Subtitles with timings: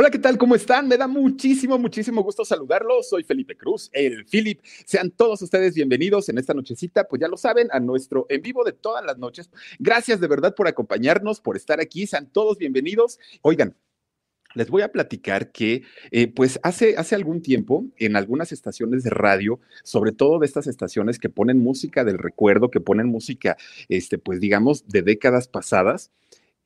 [0.00, 0.38] Hola, ¿qué tal?
[0.38, 0.86] ¿Cómo están?
[0.86, 3.08] Me da muchísimo, muchísimo gusto saludarlos.
[3.08, 4.60] Soy Felipe Cruz, el Philip.
[4.86, 8.62] Sean todos ustedes bienvenidos en esta nochecita, pues ya lo saben, a nuestro en vivo
[8.62, 9.50] de todas las noches.
[9.80, 12.06] Gracias de verdad por acompañarnos, por estar aquí.
[12.06, 13.18] Sean todos bienvenidos.
[13.42, 13.74] Oigan,
[14.54, 15.82] les voy a platicar que,
[16.12, 20.68] eh, pues hace, hace algún tiempo, en algunas estaciones de radio, sobre todo de estas
[20.68, 23.56] estaciones que ponen música del recuerdo, que ponen música,
[23.88, 26.12] este, pues digamos, de décadas pasadas,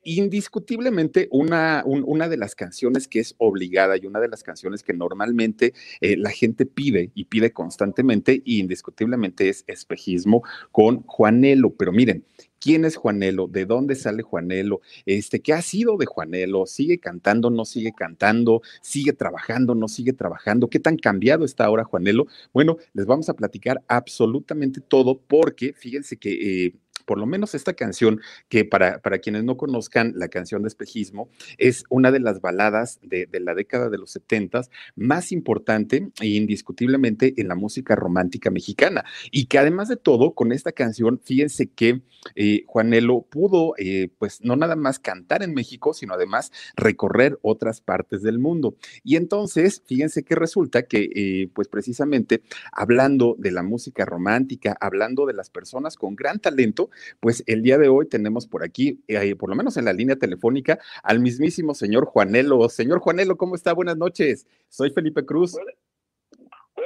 [0.04, 4.92] indiscutiblemente una, una de las canciones que es obligada y una de las canciones que
[4.92, 11.74] normalmente eh, la gente pide y pide constantemente, y indiscutiblemente es espejismo con Juanelo.
[11.74, 12.24] Pero miren,
[12.62, 13.48] ¿Quién es Juanelo?
[13.48, 14.82] ¿De dónde sale Juanelo?
[15.04, 16.64] Este, ¿Qué ha sido de Juanelo?
[16.66, 17.50] ¿Sigue cantando?
[17.50, 18.62] ¿No sigue cantando?
[18.80, 19.74] ¿Sigue trabajando?
[19.74, 20.70] ¿No sigue trabajando?
[20.70, 22.28] ¿Qué tan cambiado está ahora Juanelo?
[22.52, 27.74] Bueno, les vamos a platicar absolutamente todo porque fíjense que eh, por lo menos esta
[27.74, 31.28] canción, que para, para quienes no conozcan la canción de espejismo,
[31.58, 37.34] es una de las baladas de, la década de los setentas más importante e indiscutiblemente
[37.36, 39.04] en la música romántica mexicana.
[39.30, 42.02] Y que además de todo, con esta canción, fíjense que
[42.34, 47.80] eh, Juanelo pudo, eh, pues no nada más cantar en México, sino además recorrer otras
[47.80, 48.76] partes del mundo.
[49.02, 55.26] Y entonces, fíjense que resulta que, eh, pues precisamente hablando de la música romántica, hablando
[55.26, 56.90] de las personas con gran talento,
[57.20, 60.16] pues el día de hoy tenemos por aquí, eh, por lo menos en la línea
[60.16, 62.68] telefónica, al mismísimo señor Juanelo.
[62.68, 63.72] Señor Juanelo, ¿cómo está?
[63.72, 64.46] Buenas noches.
[64.68, 65.56] Soy Felipe Cruz.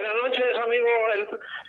[0.06, 0.86] Buenas noches, amigo.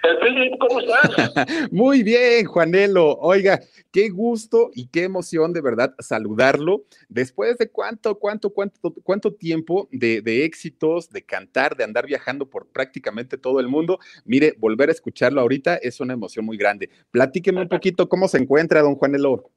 [0.04, 1.72] El, ¿cómo estás?
[1.72, 3.18] Muy bien, Juanelo.
[3.20, 3.60] Oiga,
[3.92, 6.84] qué gusto y qué emoción de verdad saludarlo.
[7.10, 12.48] Después de cuánto, cuánto, cuánto, cuánto tiempo de, de, éxitos, de cantar, de andar viajando
[12.48, 13.98] por prácticamente todo el mundo.
[14.24, 16.92] Mire, volver a escucharlo ahorita es una emoción muy grande.
[17.10, 19.50] Platíqueme un poquito cómo se encuentra, don Juanelo.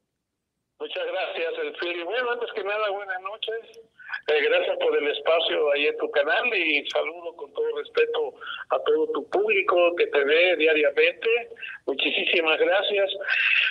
[0.79, 3.80] Muchas gracias, el Bueno, antes que nada, buenas noches.
[4.27, 8.33] Eh, gracias por el espacio ahí en tu canal y saludo con todo respeto
[8.69, 11.49] a todo tu público que te ve diariamente.
[11.85, 13.11] Muchísimas gracias.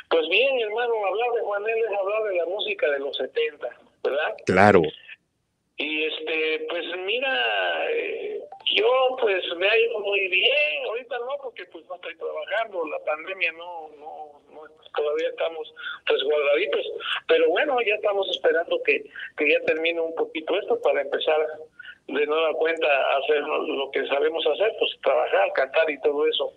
[0.08, 3.68] Pues bien, hermano, hablar de Juan es hablar de la música de los 70,
[4.02, 4.34] ¿verdad?
[4.46, 4.82] Claro.
[5.80, 8.38] Y este, pues mira, eh,
[8.74, 12.98] yo pues me ha ido muy bien, ahorita no porque pues no estoy trabajando, la
[12.98, 14.60] pandemia no, no, no
[14.94, 15.72] todavía estamos
[16.04, 16.86] resguardaditos,
[17.26, 19.06] pero bueno, ya estamos esperando que,
[19.38, 21.48] que ya termine un poquito esto para empezar
[22.14, 22.86] de nueva cuenta
[23.18, 26.52] hacer lo que sabemos hacer, pues trabajar, cantar y todo eso.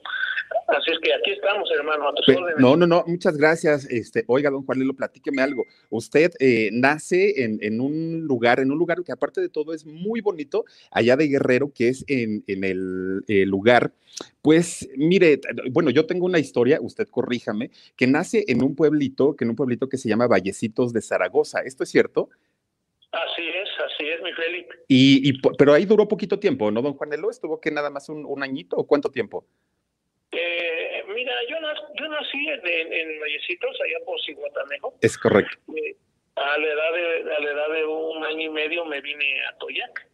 [0.67, 2.59] Así es que aquí estamos, hermano, a tus órdenes.
[2.59, 3.85] No, no, no, muchas gracias.
[3.89, 5.65] Este, oiga, don Juanelo, platíqueme algo.
[5.89, 9.85] Usted eh, nace en, en, un lugar, en un lugar que aparte de todo es
[9.85, 13.93] muy bonito, allá de Guerrero, que es en, en el, el lugar.
[14.41, 15.39] Pues mire,
[15.71, 19.55] bueno, yo tengo una historia, usted corríjame, que nace en un pueblito, que en un
[19.55, 21.61] pueblito que se llama Vallecitos de Zaragoza.
[21.61, 22.29] ¿Esto es cierto?
[23.11, 23.69] Así es,
[24.03, 24.75] así es, mi Felipe.
[24.87, 27.29] Y, y, pero ahí duró poquito tiempo, ¿no, don Juanelo?
[27.29, 29.45] ¿Estuvo que nada más un, un añito o cuánto tiempo?
[30.31, 31.55] Eh, mira, yo,
[31.99, 34.93] yo nací en, en, Vallecitos, allá por Ciguatanejo.
[35.01, 35.57] Es correcto.
[35.75, 35.95] Eh,
[36.35, 39.57] a, la edad de, a la edad de un año y medio me vine a
[39.57, 40.07] Toyac.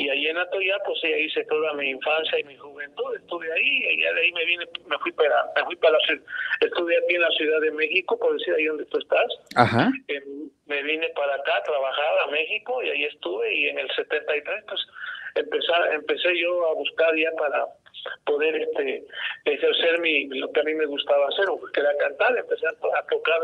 [0.00, 3.84] Y ahí en Atoyac, pues ahí hice toda mi infancia y mi juventud, estuve ahí,
[3.92, 6.22] y de ahí me vine, me fui para, me fui para la ciudad,
[6.58, 9.26] estuve aquí en la Ciudad de México, por decir ahí donde tú estás.
[9.56, 9.90] Ajá.
[10.08, 10.22] Eh,
[10.64, 14.64] me vine para acá a trabajar a México y ahí estuve, y en el 73,
[14.66, 14.80] pues
[15.34, 17.66] empezar, empecé yo a buscar ya para
[18.24, 19.04] poder este
[19.44, 21.44] ejercer mi lo que a mí me gustaba hacer,
[21.74, 23.42] que era cantar, empecé a, tocar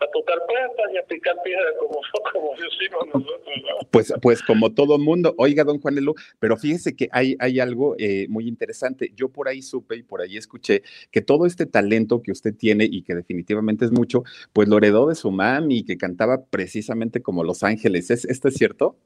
[0.00, 2.00] a tocar puertas y a picar piedra como,
[2.32, 3.86] como decimos nosotros.
[3.90, 8.26] Pues, pues como todo mundo, oiga, don Juanelo, pero fíjese que hay, hay algo eh,
[8.28, 9.12] muy interesante.
[9.14, 12.84] Yo por ahí supe y por ahí escuché que todo este talento que usted tiene
[12.84, 17.44] y que definitivamente es mucho, pues lo heredó de su mami, que cantaba precisamente como
[17.44, 18.10] Los Ángeles.
[18.10, 18.96] ¿Es, ¿Esto es cierto?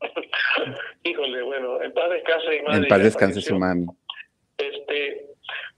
[1.04, 3.86] Híjole, bueno, en paz descanse En paz descanse su mami.
[4.58, 5.26] Este,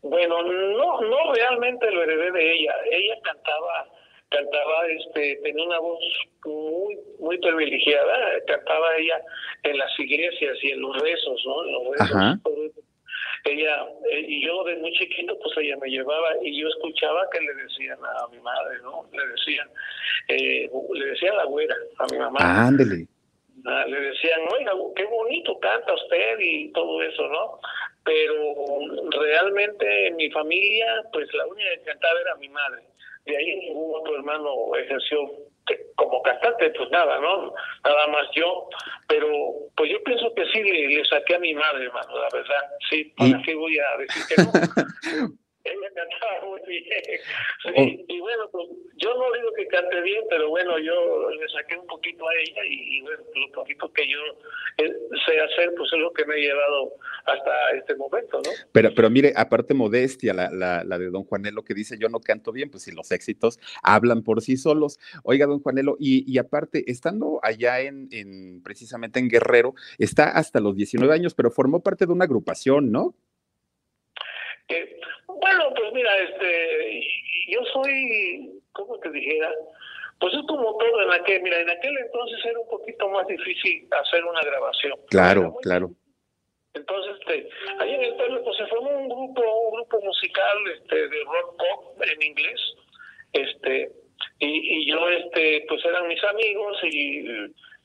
[0.02, 2.72] bueno, no, no realmente lo heredé de ella.
[2.90, 3.88] Ella cantaba,
[4.30, 6.00] cantaba, este, tenía una voz
[6.44, 8.40] muy, muy privilegiada.
[8.46, 9.20] Cantaba ella
[9.62, 11.64] en las iglesias y en los rezos, ¿no?
[11.64, 12.84] En los rezos.
[13.44, 17.40] Ella, eh, y yo de muy chiquito, pues ella me llevaba y yo escuchaba que
[17.40, 19.08] le decían a mi madre, ¿no?
[19.12, 19.68] Le decían,
[20.28, 22.66] eh, le decían la güera a mi mamá.
[22.66, 23.06] Ándele.
[23.64, 27.60] Ah, le decían, oiga, qué bonito canta usted y todo eso, ¿no?
[28.08, 32.82] pero realmente en mi familia, pues la única que cantaba era mi madre.
[33.28, 35.18] De ahí ningún otro hermano ejerció
[35.96, 37.52] como cantante, pues nada, ¿no?
[37.84, 38.68] Nada más yo.
[39.06, 39.28] Pero
[39.76, 42.62] pues yo pienso que sí le, saqué a mi madre, hermano, la verdad.
[42.88, 45.28] Sí, ¿para qué voy a decir que no?
[45.98, 48.68] Cantaba muy, Sí, y bueno, pues
[48.98, 52.62] yo no digo que cante bien, pero bueno, yo le saqué un poquito a ella
[52.70, 54.18] y, bueno, lo poquito que yo
[54.78, 54.92] eh,
[55.26, 56.92] sé hacer, pues es lo que me ha llevado
[57.24, 58.50] hasta este momento, ¿no?
[58.70, 62.20] Pero, pero mire, aparte modestia, la, la, la de don Juanelo que dice yo no
[62.20, 65.00] canto bien, pues si los éxitos hablan por sí solos.
[65.24, 70.60] Oiga, don Juanelo, y, y aparte, estando allá en, en, precisamente en Guerrero, está hasta
[70.60, 73.16] los 19 años, pero formó parte de una agrupación, ¿no?
[74.68, 75.00] Eh,
[75.40, 77.00] bueno, pues mira, este,
[77.48, 79.50] yo soy, ¿cómo te dijera?
[80.20, 83.86] Pues es como todo en aquel, mira, en aquel entonces era un poquito más difícil
[83.90, 84.94] hacer una grabación.
[85.10, 85.90] Claro, claro.
[86.74, 87.48] Entonces, este,
[87.78, 91.56] ahí en el pueblo pues se formó un grupo, un grupo musical este, de rock
[91.56, 92.60] pop en inglés,
[93.32, 93.92] este,
[94.40, 97.24] y, y yo, este, pues eran mis amigos y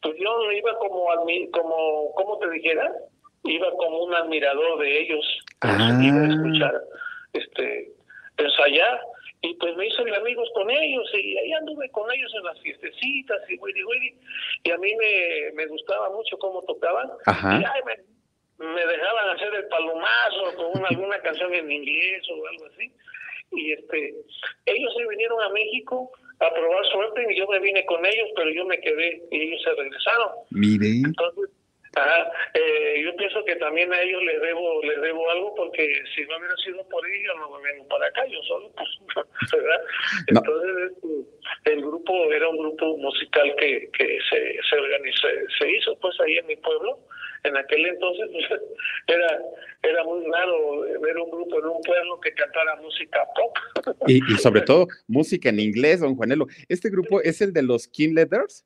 [0.01, 1.05] pues yo iba como,
[1.51, 2.91] como, ¿cómo te dijera?
[3.45, 5.25] Iba como un admirador de ellos,
[5.61, 5.99] ah.
[6.01, 6.81] iba a escuchar,
[7.33, 7.91] este,
[8.37, 9.01] ensayar
[9.41, 13.41] y pues me hice amigos con ellos y ahí anduve con ellos en las fiestecitas
[13.49, 14.15] y willy willy
[14.63, 17.59] y a mí me, me gustaba mucho cómo tocaban Ajá.
[17.59, 22.47] y ay, me, me, dejaban hacer el palomazo con una, alguna canción en inglés o
[22.47, 22.91] algo así
[23.51, 24.15] y este
[24.65, 26.09] ellos se vinieron a México
[26.39, 29.61] a probar suerte y yo me vine con ellos pero yo me quedé y ellos
[29.61, 31.42] se regresaron mire entonces
[31.95, 32.31] Ajá.
[32.55, 36.37] Eh, yo pienso que también a ellos les debo les debo algo porque si no
[36.37, 38.89] hubiera sido por ellos no me vengo para acá yo solo pues
[39.53, 39.81] ¿verdad?
[40.31, 40.39] No.
[40.39, 45.27] entonces este, el grupo era un grupo musical que, que se, se organizó
[45.59, 46.97] se hizo pues ahí en mi pueblo
[47.43, 48.61] en aquel entonces pues,
[49.07, 49.39] era
[49.83, 53.55] era muy raro ver un grupo en un pueblo que cantara música pop
[54.07, 57.87] y, y sobre todo música en inglés don Juanelo este grupo es el de los
[57.87, 58.65] King Letters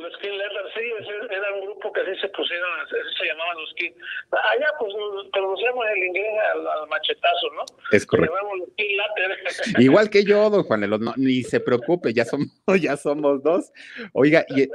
[0.00, 3.56] los King Letters, sí, ese era un grupo que así se pusieron, así se llamaban
[3.56, 3.90] los King.
[4.30, 4.92] Allá, pues,
[5.32, 7.64] pronunciamos el inglés al, al, machetazo, ¿no?
[7.92, 8.34] Es correcto.
[8.34, 9.78] llamamos los King Letters.
[9.78, 12.48] Igual que yo, don Juanelo, no, ni se preocupe, ya somos,
[12.80, 13.72] ya somos dos.
[14.12, 14.68] Oiga, y,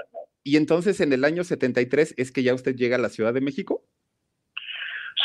[0.43, 3.41] y entonces en el año 73 es que ya usted llega a la Ciudad de
[3.41, 3.83] México.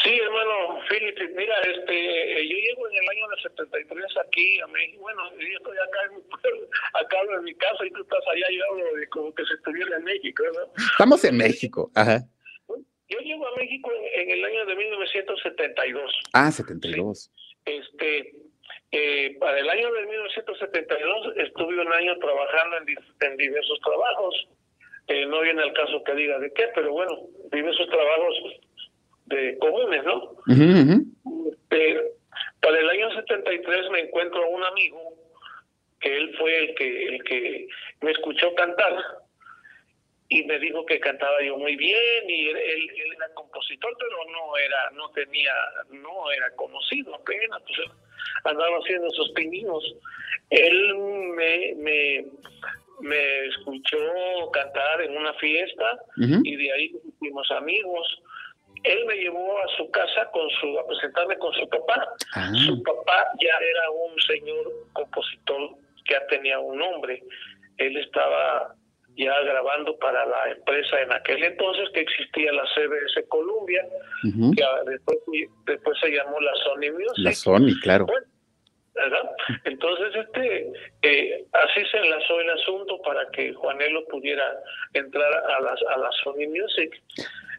[0.03, 5.03] Sí, hermano, Philip, mira, este, yo llego en el año del 73 aquí a México,
[5.03, 8.47] bueno, yo estoy acá en mi pueblo, acá en mi casa y tú estás allá,
[8.51, 10.83] yo hablo de como que se estuviera en México, ¿no?
[10.93, 12.21] Estamos en México, ajá.
[13.09, 16.21] Yo llego a México en, en el año de 1972.
[16.33, 17.19] Ah, 72.
[17.19, 17.51] Sí.
[17.65, 18.33] Este,
[18.93, 22.87] eh, para el año de 1972 estuve un año trabajando en,
[23.29, 24.49] en diversos trabajos.
[25.09, 27.19] Eh, no viene al caso que diga de qué, pero bueno,
[27.51, 28.35] diversos trabajos
[29.31, 30.17] de comunes, ¿no?
[30.17, 31.57] Uh -huh, uh -huh.
[31.71, 32.01] Eh,
[32.61, 35.15] para el año 73 me encuentro a un amigo
[36.01, 37.69] que él fue el que el que
[38.01, 38.95] me escuchó cantar
[40.29, 44.57] y me dijo que cantaba yo muy bien y él, él, era compositor pero no
[44.57, 45.53] era no tenía
[45.91, 47.79] no era conocido apenas pues
[48.45, 49.85] andaba haciendo sus pininos
[50.51, 50.97] él
[51.37, 52.25] me me
[53.01, 56.41] me escuchó cantar en una fiesta uh -huh.
[56.45, 58.23] y de ahí fuimos amigos
[58.83, 62.09] él me llevó a su casa con su a presentarme con su papá.
[62.35, 62.51] Ah.
[62.67, 65.71] Su papá ya era un señor compositor
[66.05, 67.23] que ya tenía un nombre.
[67.77, 68.75] Él estaba
[69.17, 73.85] ya grabando para la empresa en aquel entonces que existía la CBS Columbia,
[74.25, 74.57] uh -huh.
[74.57, 75.19] que después,
[75.67, 77.19] después se llamó la Sony Music.
[77.19, 78.07] La Sony, claro.
[78.07, 78.27] Bueno,
[78.95, 79.31] ¿verdad?
[79.65, 80.73] Entonces, este,
[81.03, 84.45] eh, así se enlazó el asunto para que Juanelo pudiera
[84.95, 87.01] entrar a la, a la Sony Music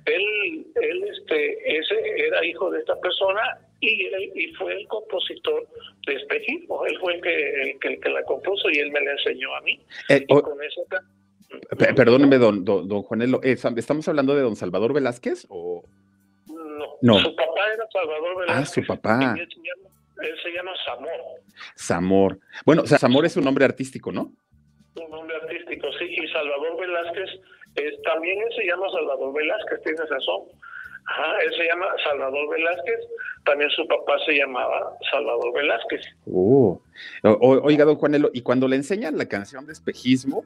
[0.06, 1.95] él, él este, ese
[2.28, 5.68] era hijo de esta persona y él y fue el compositor
[6.07, 6.85] de Espejismo.
[6.85, 9.54] Él fue el que, el que, el que la compuso y él me la enseñó
[9.56, 9.80] a mí.
[10.09, 10.81] Eh, y con eso,
[11.95, 15.83] perdóneme, don, don, don Juanelo, ¿estamos hablando de don Salvador Velázquez o...?
[16.47, 17.19] No, no.
[17.19, 18.69] su papá era Salvador Velázquez.
[18.69, 19.35] Ah, su papá.
[20.23, 21.19] Él se llama Zamor.
[21.78, 22.40] Zamor.
[22.66, 24.33] Bueno, o sea, Zamor es un nombre artístico, ¿no?
[24.95, 26.06] Un nombre artístico, sí.
[26.06, 27.30] Y Salvador Velázquez
[27.75, 30.44] es, también él se llama Salvador Velázquez, tienes razón.
[31.06, 32.99] Ajá, él se llama Salvador Velázquez,
[33.45, 36.01] también su papá se llamaba Salvador Velázquez.
[36.25, 36.78] Uh.
[37.23, 40.45] Oiga, don Juanelo, y cuando le enseñan la canción de espejismo,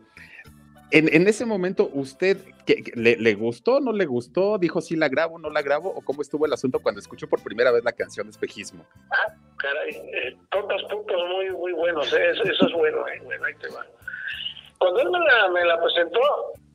[0.91, 4.58] en, en ese momento, ¿usted que, que, le, le, gustó, no le gustó?
[4.58, 5.89] ¿Dijo sí la grabo, no la grabo?
[5.89, 8.86] ¿O cómo estuvo el asunto cuando escuchó por primera vez la canción de espejismo?
[9.12, 9.34] Ah,
[9.65, 12.29] caray, eh, tocas puntos muy, muy buenos, ¿eh?
[12.31, 13.19] eso, eso, es bueno, ¿eh?
[13.24, 13.86] bueno, ahí te va.
[14.77, 16.19] Cuando él me la, me la presentó,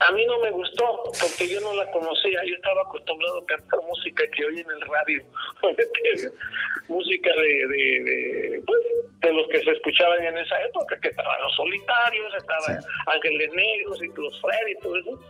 [0.01, 2.41] a mí no me gustó porque yo no la conocía.
[2.45, 5.23] Yo estaba acostumbrado a cantar música que oye en el radio,
[6.89, 8.81] música de, de, de, pues,
[9.21, 12.89] de, los que se escuchaban en esa época, que estaban los solitarios, estaban sí.
[13.07, 15.21] Ángeles Negros y los Freddy y todo eso.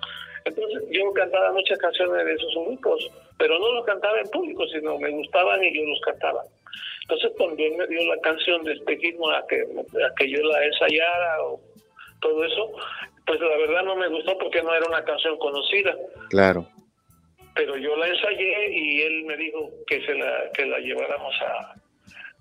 [0.44, 4.96] Entonces yo cantaba muchas canciones de esos grupos, pero no los cantaba en público, sino
[4.98, 6.44] me gustaban y yo los cantaba.
[7.10, 10.64] Entonces cuando él me dio la canción de espejismo a que, a que yo la
[10.64, 11.60] ensayara o
[12.20, 12.70] todo eso,
[13.26, 15.96] pues la verdad no me gustó porque no era una canción conocida.
[16.28, 16.68] Claro.
[17.56, 21.74] Pero yo la ensayé y él me dijo que se la que la lleváramos a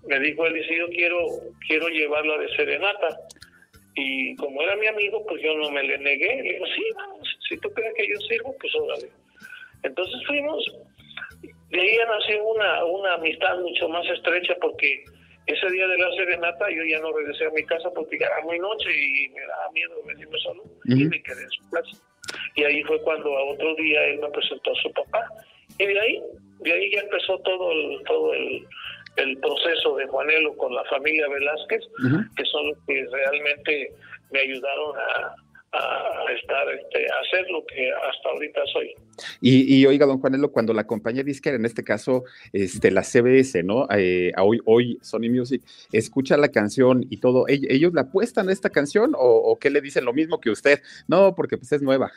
[0.06, 1.18] me dijo él dice yo quiero
[1.66, 3.08] quiero llevarla de serenata
[3.96, 7.28] y como era mi amigo pues yo no me le negué le digo sí vamos
[7.46, 9.10] si tú crees que yo sirvo pues órale
[9.82, 10.64] entonces fuimos
[11.70, 15.04] de ahí nació una una amistad mucho más estrecha porque
[15.46, 18.58] ese día de la serenata yo ya no regresé a mi casa porque era muy
[18.58, 21.96] noche y me daba miedo venirme solo y me quedé en su casa.
[22.54, 25.28] Y ahí fue cuando a otro día él me presentó a su papá.
[25.78, 26.22] Y de ahí,
[26.60, 28.66] de ahí ya empezó todo el, todo el,
[29.16, 31.82] el proceso de Juanelo con la familia Velázquez,
[32.36, 33.92] que son los que realmente
[34.30, 35.34] me ayudaron a,
[35.72, 38.94] a estar, este, a hacer lo que hasta ahorita soy.
[39.40, 43.62] Y, y, oiga, don Juanelo, cuando la compañía disquera, en este caso, este, la CBS,
[43.62, 43.86] ¿no?
[43.94, 45.62] Eh, hoy, hoy Sony Music,
[45.92, 49.80] escucha la canción y todo, ¿ellos la apuestan a esta canción o, o, qué le
[49.80, 50.80] dicen lo mismo que usted?
[51.06, 52.10] No, porque pues es nueva.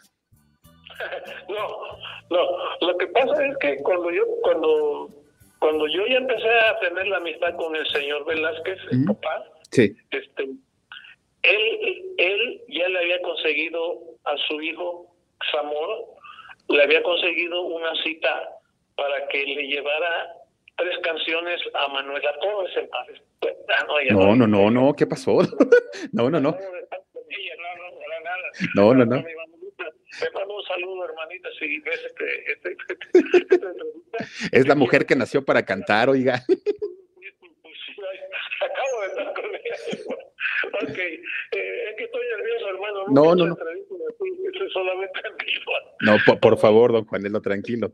[1.50, 1.68] no,
[2.30, 5.10] no, lo que pasa es que cuando yo, cuando,
[5.60, 9.96] cuando yo ya empecé a tener la amistad con el señor Velázquez, el papá, sí.
[10.10, 10.50] este,
[11.44, 15.14] él, él ya le había conseguido a su hijo
[15.52, 16.06] Zamor,
[16.70, 18.50] le había conseguido una cita
[18.96, 20.34] para que le llevara
[20.78, 23.08] tres canciones a Manuela Torres en paz.
[23.70, 25.40] Ah, no, no, no, no, ¿qué pasó?
[26.14, 26.58] no, no, no.
[28.76, 29.24] No, no, no.
[30.20, 33.68] Te mando un saludo, hermanita, si ves este, este, este,
[34.52, 36.44] Es la mujer que nació para cantar, oiga.
[38.62, 40.18] Acabo de estar con ella.
[40.82, 41.20] Ok, eh,
[41.52, 43.06] es que estoy nervioso, hermano.
[43.08, 43.58] No, no, no.
[44.72, 45.20] Solamente
[46.02, 47.92] no, por, por, favor, don Juanelo, tranquilo.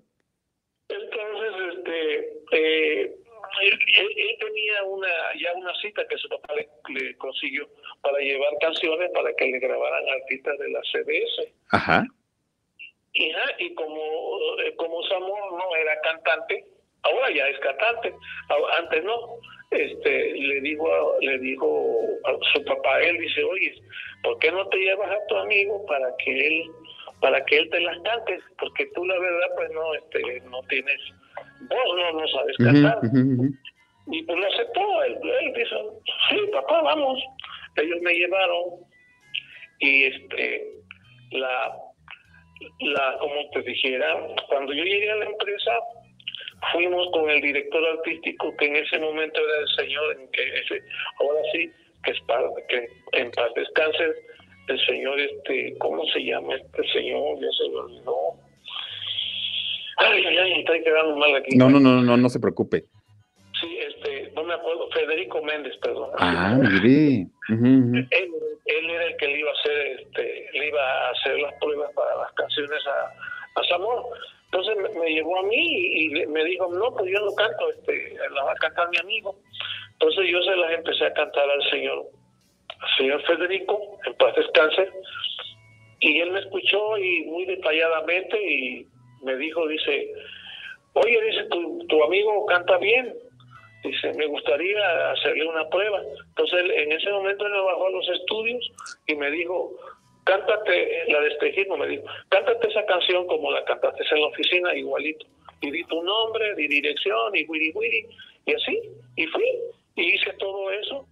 [0.88, 2.18] Entonces, este,
[2.52, 3.16] eh,
[3.62, 5.08] él, él, tenía una
[5.40, 7.68] ya una cita que su papá le, le, consiguió
[8.02, 11.54] para llevar canciones para que le grabaran artistas de la CBS.
[11.72, 12.04] Ajá.
[13.14, 14.02] Y, y como,
[14.64, 16.66] eh, como Samuel no era cantante,
[17.04, 18.14] ahora ya es cantante,
[18.78, 19.40] antes no.
[19.72, 20.88] Este le dijo
[21.22, 23.76] le dijo a su papá él dice oye
[24.24, 26.64] por qué no te llevas a tu amigo para que él
[27.22, 31.00] para que él te las cante porque tú la verdad pues no este no tienes
[31.70, 33.58] vos no no sabes cantar uh -huh, uh -huh.
[34.08, 37.24] y pues lo aceptó él, él dijo sí papá vamos
[37.76, 38.64] ellos me llevaron
[39.82, 40.68] y este
[41.30, 41.78] la
[42.80, 45.72] la como te dijera cuando yo llegué a la empresa
[46.72, 50.84] fuimos con el director artístico que en ese momento era el señor que ese,
[51.20, 51.72] ahora sí
[52.04, 54.14] que es para que en paz descanse
[54.68, 58.16] el señor este cómo se llama este señor ya se me olvidó.
[59.98, 61.58] Ay ay ay está quedando mal aquí.
[61.58, 62.84] No no no no no se preocupe.
[63.60, 66.12] Sí este no me acuerdo Federico Méndez perdón.
[66.18, 68.08] Ah mire uh -huh.
[68.12, 68.30] él,
[68.66, 71.92] él era el que le iba a hacer este le iba a hacer las pruebas
[71.94, 74.06] para las canciones a, a Zamor
[74.52, 77.70] entonces me, me, llevó a mí y, y, me dijo, no, pues yo no canto,
[77.70, 79.36] este, la va a cantar mi amigo.
[79.94, 82.06] Entonces yo se las empecé a cantar al señor,
[82.80, 84.90] al señor Federico, en paz descanse,
[86.00, 88.88] y él me escuchó y muy detalladamente y
[89.24, 90.14] me dijo, dice,
[90.94, 93.14] oye, dice, tu, tu amigo canta bien,
[93.84, 96.02] dice, me gustaría hacerle una prueba.
[96.30, 98.72] Entonces en ese momento él me bajó a los estudios
[99.06, 99.76] y me dijo,
[100.30, 104.76] cántate la de espejismo, me dijo, cántate esa canción como la cantaste en la oficina,
[104.76, 105.26] igualito.
[105.62, 108.06] Y di tu nombre, di dirección, y wiri wiri,
[108.46, 108.82] y así,
[109.16, 109.60] y fui,
[109.96, 111.06] y hice todo eso.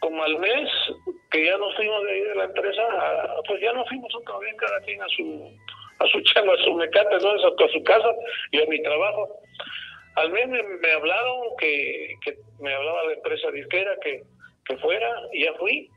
[0.00, 0.68] Como al mes
[1.30, 2.82] que ya nos fuimos de ahí de la empresa,
[3.48, 5.50] pues ya nos fuimos otra vez cada quien a su
[5.98, 7.30] a su chamba, a su mecate, ¿no?
[7.30, 8.14] a su casa
[8.50, 9.40] y a mi trabajo.
[10.16, 14.22] Al mes me, me hablaron que, que me hablaba la empresa disquera que,
[14.66, 15.90] que fuera, y ya fui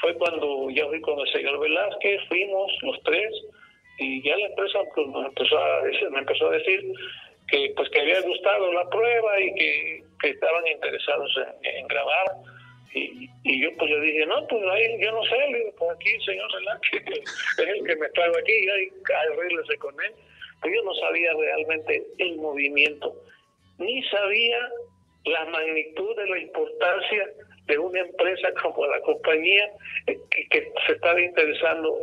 [0.00, 3.32] fue cuando ya fui con el señor Velázquez, fuimos los tres
[3.98, 6.92] y ya la empresa pues, me, empezó a decir,
[7.48, 11.30] que pues que había gustado la prueba y que, que estaban interesados
[11.62, 12.26] en, grabar.
[12.94, 16.10] Y, y, yo pues yo dije no pues ahí yo no sé digo, pues aquí
[16.10, 17.02] el señor Velázquez
[17.58, 18.88] es el que me trajo aquí y ahí
[19.30, 20.12] arréglese con él
[20.60, 23.14] pues yo no sabía realmente el movimiento
[23.78, 24.58] ni sabía
[25.24, 27.30] la magnitud de la importancia
[27.70, 29.70] de una empresa como la compañía
[30.06, 30.18] que,
[30.50, 31.96] que se estaba interesando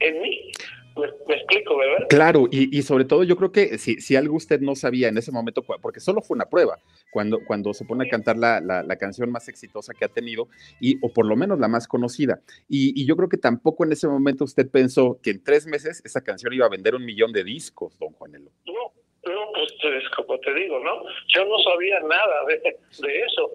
[0.00, 0.52] en mí.
[0.94, 2.06] Me, me, explico, ¿verdad?
[2.10, 5.16] Claro, y, y, sobre todo yo creo que si, si algo usted no sabía en
[5.16, 6.78] ese momento, porque solo fue una prueba,
[7.10, 10.48] cuando, cuando se pone a cantar la, la, la canción más exitosa que ha tenido,
[10.80, 12.40] y, o por lo menos la más conocida.
[12.68, 16.02] Y, y, yo creo que tampoco en ese momento usted pensó que en tres meses
[16.04, 18.50] esa canción iba a vender un millón de discos, don Juanelo.
[18.66, 19.72] No, no, pues
[20.14, 21.04] como te digo, ¿no?
[21.34, 23.50] Yo no sabía nada de, de eso.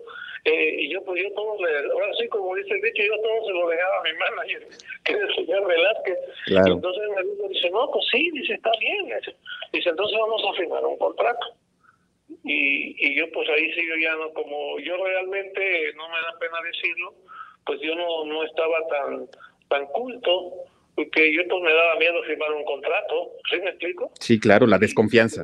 [0.47, 3.45] Eh, y yo, pues yo todo, le, ahora sí, como dice el dicho, yo todo
[3.45, 4.67] se lo dejaba a mi manager,
[5.03, 6.17] que es el señor Velázquez.
[6.47, 9.07] Y entonces me dice, dice, no, pues sí, dice, está bien.
[9.73, 11.47] Dice, entonces vamos a firmar un contrato.
[12.45, 16.39] Y, y yo, pues ahí sí, yo ya no, como yo realmente, no me da
[16.39, 17.13] pena decirlo,
[17.65, 19.27] pues yo no, no estaba tan,
[19.67, 20.53] tan culto,
[20.95, 24.11] porque yo pues me daba miedo firmar un contrato, ¿sí me explico?
[24.21, 25.43] Sí, claro, la desconfianza.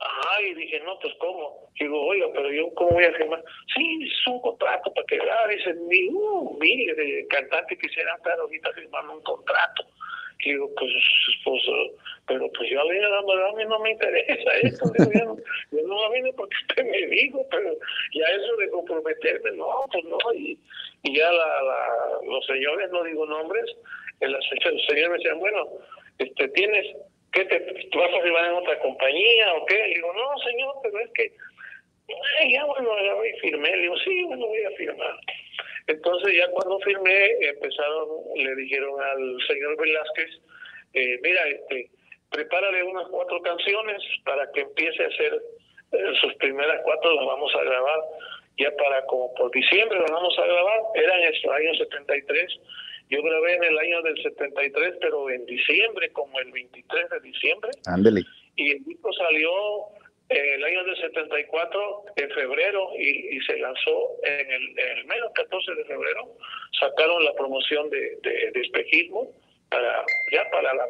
[0.00, 1.70] Ajá, y dije, no, pues ¿cómo?
[1.78, 3.42] Digo, oiga, pero yo, ¿cómo voy a firmar?
[3.74, 5.78] Sí, es un contrato para que, ah, dicen,
[6.12, 9.84] uh, miles de cantantes quisieran estar ahorita firmando un contrato.
[10.40, 10.92] Y digo, pues,
[12.26, 14.92] pero pues yo la verdad, a mí no me interesa esto.
[14.98, 15.36] yo, no,
[15.70, 17.70] yo no vine porque usted me dijo, pero
[18.12, 20.18] ya eso de comprometerme, no, pues no.
[20.34, 20.58] Y,
[21.04, 23.64] ya la, los señores, no digo nombres,
[24.20, 25.68] el, el señor me decían, bueno,
[26.18, 26.96] este, tienes
[27.34, 27.58] ¿qué te,
[27.96, 29.76] vas a firmar en otra compañía o qué?
[29.76, 31.32] Le digo, no, señor, pero es que,
[32.50, 33.70] ya bueno, ya voy firmé.
[33.70, 35.16] Le digo, sí, bueno, voy a firmar.
[35.86, 40.30] Entonces ya cuando firmé, empezaron, le dijeron al señor Velázquez,
[40.94, 41.90] eh, mira, este,
[42.30, 45.42] prepárale unas cuatro canciones para que empiece a hacer
[45.92, 48.00] eh, sus primeras cuatro, las vamos a grabar
[48.56, 52.60] ya para como por diciembre las vamos a grabar, eran en el año 73
[53.10, 57.70] yo grabé en el año del 73, pero en diciembre, como el 23 de diciembre.
[57.86, 58.22] Ándele.
[58.56, 59.50] Y el disco salió
[60.30, 65.74] en el año del 74, en febrero, y, se lanzó en el, en el 14
[65.74, 66.36] de febrero.
[66.80, 69.30] Sacaron la promoción de, de, espejismo
[69.68, 70.84] para ya para la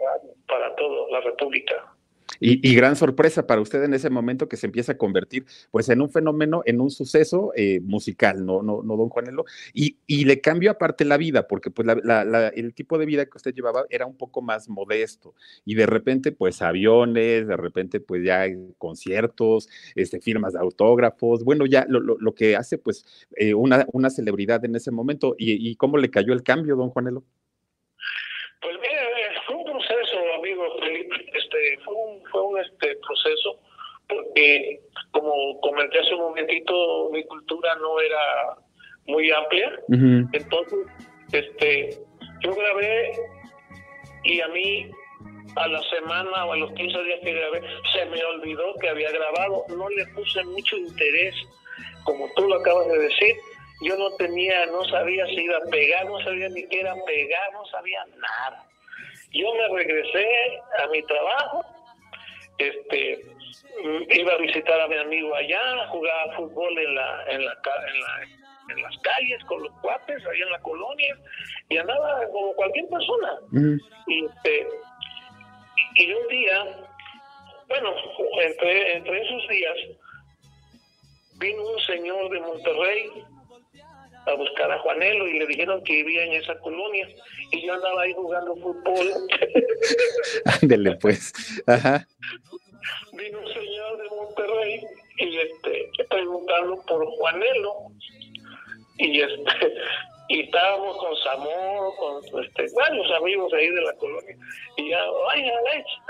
[0.47, 1.94] para toda la República.
[2.41, 6.00] Y, gran sorpresa para usted en ese momento que se empieza a convertir pues en
[6.00, 9.45] un fenómeno, en un suceso eh, musical, ¿no, no, no, don Juanelo?
[9.73, 13.37] Y, y le cambió aparte la vida, porque pues la, el tipo de vida que
[13.37, 15.35] usted llevaba era un poco más modesto.
[15.64, 18.45] Y de repente pues aviones, de repente pues ya
[18.79, 23.05] conciertos, este, firmas de autógrafos, bueno, ya lo, lo, que hace pues
[23.37, 25.35] eh, una, una celebridad en ese momento.
[25.38, 27.25] ¿Y, ¿Y cómo le cayó el cambio, don Juanelo?
[28.64, 28.97] Pues mire,
[29.47, 33.59] fue un proceso, amigo Felipe, este, fue un, fue un este proceso
[34.09, 34.81] porque,
[35.12, 38.57] como comenté hace un momentito, mi cultura no era
[39.07, 39.73] muy amplia.
[39.88, 40.79] Entonces,
[41.33, 41.99] este,
[42.40, 43.12] yo grabé
[44.25, 44.90] y a mí
[45.57, 49.11] a la semana o a los 15 días que grabé se me olvidó que había
[49.11, 51.35] grabado, no le puse mucho interés,
[52.05, 53.35] como tú lo acabas de decir,
[53.83, 57.53] yo no tenía, no sabía si iba a pegar, no sabía ni qué era pegar,
[57.53, 58.66] no sabía nada.
[59.33, 60.27] Yo me regresé
[60.79, 61.64] a mi trabajo,
[62.59, 63.25] este,
[64.11, 67.59] iba a visitar a mi amigo allá, jugaba fútbol en la, en la,
[68.71, 71.17] en las calles con los cuates, ahí en la colonia,
[71.69, 73.38] y andaba como cualquier persona.
[74.07, 74.69] Y este,
[75.97, 76.87] y un día,
[77.69, 77.95] bueno,
[78.43, 79.77] entre, entre esos días,
[81.38, 83.11] vino un señor de Monterrey
[84.27, 87.09] a buscar a Juanelo y le dijeron que vivía en esa colonia
[87.51, 89.13] y yo andaba ahí jugando fútbol.
[90.63, 91.33] Ándele pues.
[91.67, 92.07] Ajá.
[93.13, 94.81] Vino un señor de Monterrey
[95.19, 97.73] y este preguntando por Juanelo
[98.99, 99.75] y este
[100.29, 104.37] y estábamos con Samor, con este, varios amigos ahí de la colonia,
[104.77, 105.51] y ya, ay,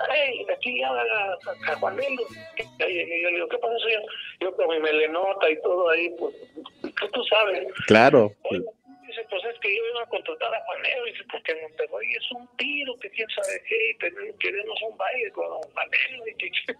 [0.08, 2.22] ay, aquí ya a, a Juanelo,
[2.56, 4.02] y, yo le digo, ¿qué pasa, señor?
[4.40, 6.34] Yo con mi melenota y todo ahí, pues,
[6.82, 7.66] ¿qué tú sabes?
[7.86, 8.32] Claro.
[8.50, 12.32] dice, pues es que yo iba a contratar a Juanelo, dice, porque en Monterrey es
[12.32, 16.50] un tiro, que quién sabe qué, y queremos un baile con Juanelo, y que...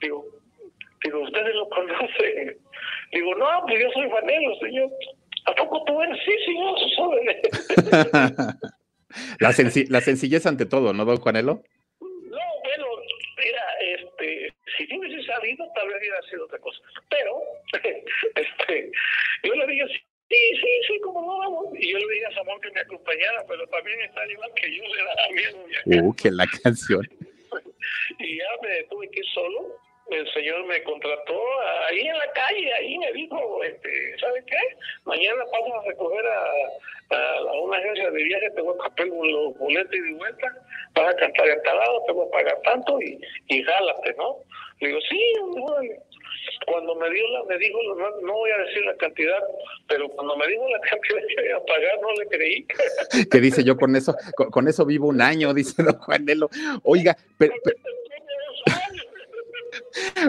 [0.00, 0.24] digo,
[1.04, 2.58] digo, ¿ustedes lo conocen?
[3.12, 4.90] Digo, no, pues yo soy Juanelo, señor.
[5.48, 6.18] ¿A poco tú eres?
[6.24, 6.54] Sí, sí,
[9.40, 9.54] la,
[9.88, 11.62] la sencillez ante todo, ¿no, don Juanelo?
[12.00, 12.86] No, bueno,
[13.38, 16.78] mira, este, si yo hubiese sabido, tal vez hubiera sido otra cosa.
[17.08, 17.40] Pero,
[18.34, 18.92] este,
[19.42, 19.86] yo le dije,
[20.28, 21.68] sí, sí, sí, como no vamos.
[21.78, 24.82] Y yo le dije a Samuel que me acompañara, pero también está igual que yo,
[24.82, 25.64] le daba miedo.
[26.04, 27.08] Uh, que la canción.
[28.18, 31.40] y ya me tuve que ir solo el señor me contrató
[31.86, 34.56] ahí en la calle, ahí me dijo, este, ¿sabe qué?
[35.04, 39.94] Mañana vamos a recoger a, a, una agencia de viaje, te voy a los boletos
[39.94, 40.46] y de vuelta,
[40.94, 44.36] vas a cantar en tal lado, te voy a pagar tanto y, y jálate, ¿no?
[44.80, 45.34] Le digo, sí,
[46.66, 47.78] cuando me dio la, me dijo,
[48.22, 49.38] no, voy a decir la cantidad,
[49.88, 52.66] pero cuando me dijo la cantidad que iba a pagar, no le creí.
[53.30, 54.14] que dice yo con eso,
[54.50, 56.48] con, eso vivo un año, dice don Juanelo.
[56.82, 57.54] Oiga, pero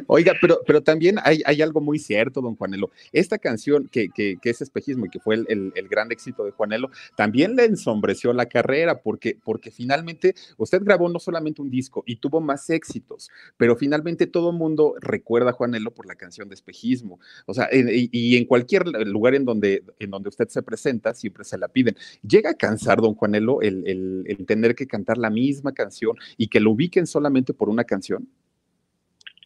[0.08, 2.90] Oiga, pero, pero también hay, hay, algo muy cierto, don Juanelo.
[3.12, 6.90] Esta canción que, que, es espejismo y que fue el, el, gran éxito de Juanelo,
[7.16, 12.18] también le ensombreció la carrera, porque, porque finalmente usted grabó no solamente un disco y
[12.18, 16.56] tuvo más éxitos, pero finalmente todo el mundo recuerda a Juanelo por la canción de
[16.56, 17.20] espejismo.
[17.46, 21.58] O sea, y, en cualquier lugar en donde, en donde usted se presenta, siempre se
[21.58, 21.96] la piden.
[22.28, 26.48] ¿Llega a cansar, don Juanelo, el, el, el tener que cantar la misma canción y
[26.48, 28.28] que lo ubiquen solamente por una canción?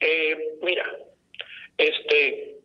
[0.05, 0.83] Eh, mira,
[1.77, 2.57] este,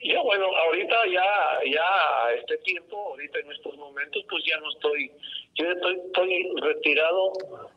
[0.00, 5.12] yo bueno, ahorita ya, ya este tiempo, ahorita en estos momentos, pues ya no estoy,
[5.54, 7.32] yo estoy, estoy retirado,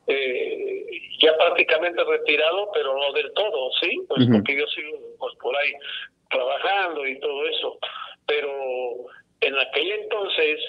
[0.07, 0.87] eh,
[1.21, 4.01] ya prácticamente retirado, pero no del todo, ¿sí?
[4.07, 4.33] Pues uh -huh.
[4.37, 5.73] porque yo sigo pues, por ahí
[6.31, 7.77] trabajando y todo eso.
[8.25, 8.49] Pero
[9.41, 10.59] en aquel entonces,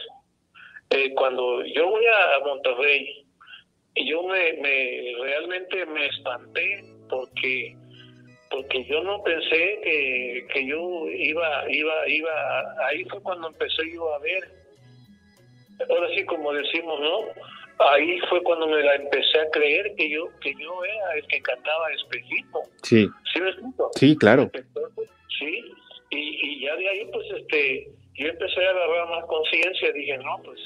[0.91, 3.25] eh, cuando yo voy a Monterrey,
[3.95, 7.77] yo me, me realmente me espanté porque
[8.51, 14.15] porque yo no pensé que, que yo iba iba iba ahí fue cuando empecé yo
[14.15, 14.43] a ver.
[15.89, 17.21] Ahora sí como decimos no
[17.91, 21.41] ahí fue cuando me la empecé a creer que yo que yo era el que
[21.43, 23.09] cantaba espejismo sí.
[23.33, 24.51] Sí me explico sí claro.
[25.39, 25.65] Sí
[26.11, 30.41] y, y ya de ahí pues este yo empecé a agarrar más conciencia dije no
[30.45, 30.61] pues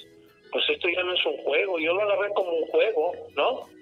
[0.53, 3.76] pues esto ya no es un juego yo lo agarré como un juego no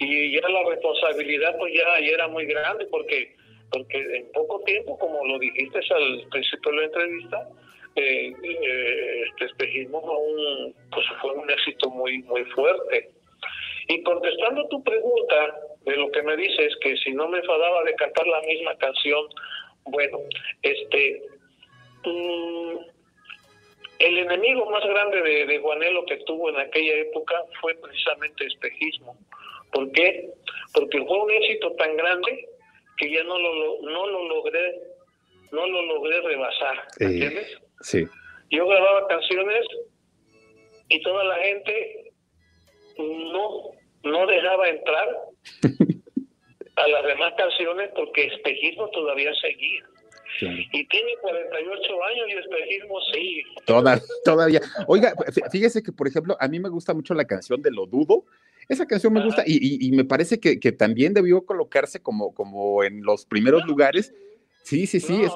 [0.00, 3.36] y ya la responsabilidad pues ya, era muy grande porque
[3.70, 7.48] porque en poco tiempo como lo dijiste al principio de la entrevista
[7.96, 13.10] eh, eh, este espejismo un pues fue un éxito muy muy fuerte.
[13.88, 17.94] Y contestando tu pregunta de lo que me dices que si no me enfadaba de
[17.94, 19.26] cantar la misma canción
[19.84, 20.18] bueno
[20.62, 21.22] este
[22.06, 22.76] mmm,
[23.98, 29.14] el enemigo más grande de, de Juanelo que tuvo en aquella época fue precisamente espejismo
[29.72, 30.30] ¿Por qué?
[30.74, 32.48] Porque fue un éxito tan grande
[32.96, 34.80] que ya no lo, no lo logré
[35.52, 37.48] no lo logré rebasar, ¿entiendes?
[37.48, 38.06] Eh, sí.
[38.50, 39.66] Yo grababa canciones
[40.88, 42.12] y toda la gente
[42.98, 43.70] no
[44.02, 45.08] no dejaba entrar
[46.76, 49.84] a las demás canciones porque espejismo todavía seguía.
[50.38, 50.46] Sí.
[50.72, 53.42] Y tiene 48 años y espejismo sigue.
[53.66, 54.60] Toda, todavía.
[54.86, 55.12] Oiga,
[55.50, 58.24] fíjese que, por ejemplo, a mí me gusta mucho la canción de Lo Dudo,
[58.70, 62.32] esa canción me gusta y, y, y me parece que, que, también debió colocarse como,
[62.32, 64.14] como en los primeros lugares.
[64.62, 65.22] Sí, sí, sí.
[65.22, 65.32] Es,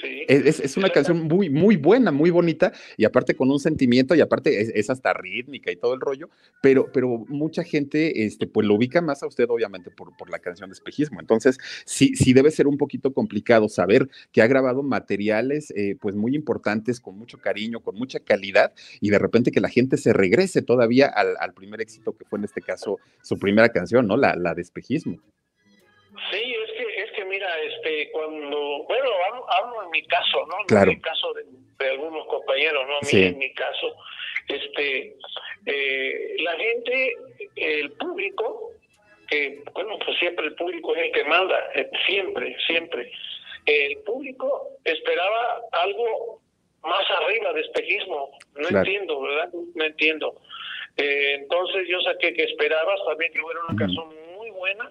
[0.00, 0.24] sí.
[0.28, 4.20] Es, es, una canción muy, muy buena, muy bonita y aparte con un sentimiento y
[4.20, 6.28] aparte es, es, hasta rítmica y todo el rollo,
[6.62, 10.38] pero, pero mucha gente este, pues lo ubica más a usted obviamente por, por la
[10.38, 11.20] canción de espejismo.
[11.20, 16.14] Entonces sí, sí debe ser un poquito complicado saber que ha grabado materiales eh, pues
[16.14, 20.12] muy importantes, con mucho cariño, con mucha calidad y de repente que la gente se
[20.12, 24.16] regrese todavía al, al primer éxito que fue en este caso su primera canción, ¿no?
[24.16, 25.18] La, la de espejismo.
[26.30, 26.54] Sí,
[27.48, 30.56] mira, este, cuando, bueno, hablo, hablo en mi caso, ¿no?
[30.66, 30.90] Claro.
[30.90, 31.44] En mi caso de,
[31.78, 32.98] de algunos compañeros, ¿no?
[33.02, 33.24] Sí.
[33.24, 33.94] En mi caso,
[34.48, 35.16] este,
[35.66, 37.16] eh, la gente,
[37.56, 38.72] el público,
[39.28, 43.12] que, bueno, pues siempre el público es el que manda, eh, siempre, siempre.
[43.66, 46.40] El público esperaba algo
[46.82, 48.78] más arriba de espejismo, no claro.
[48.78, 49.50] entiendo, ¿verdad?
[49.74, 50.40] No entiendo.
[50.96, 53.76] Eh, entonces yo saqué que esperabas también que fuera una mm.
[53.76, 54.90] canción muy buena,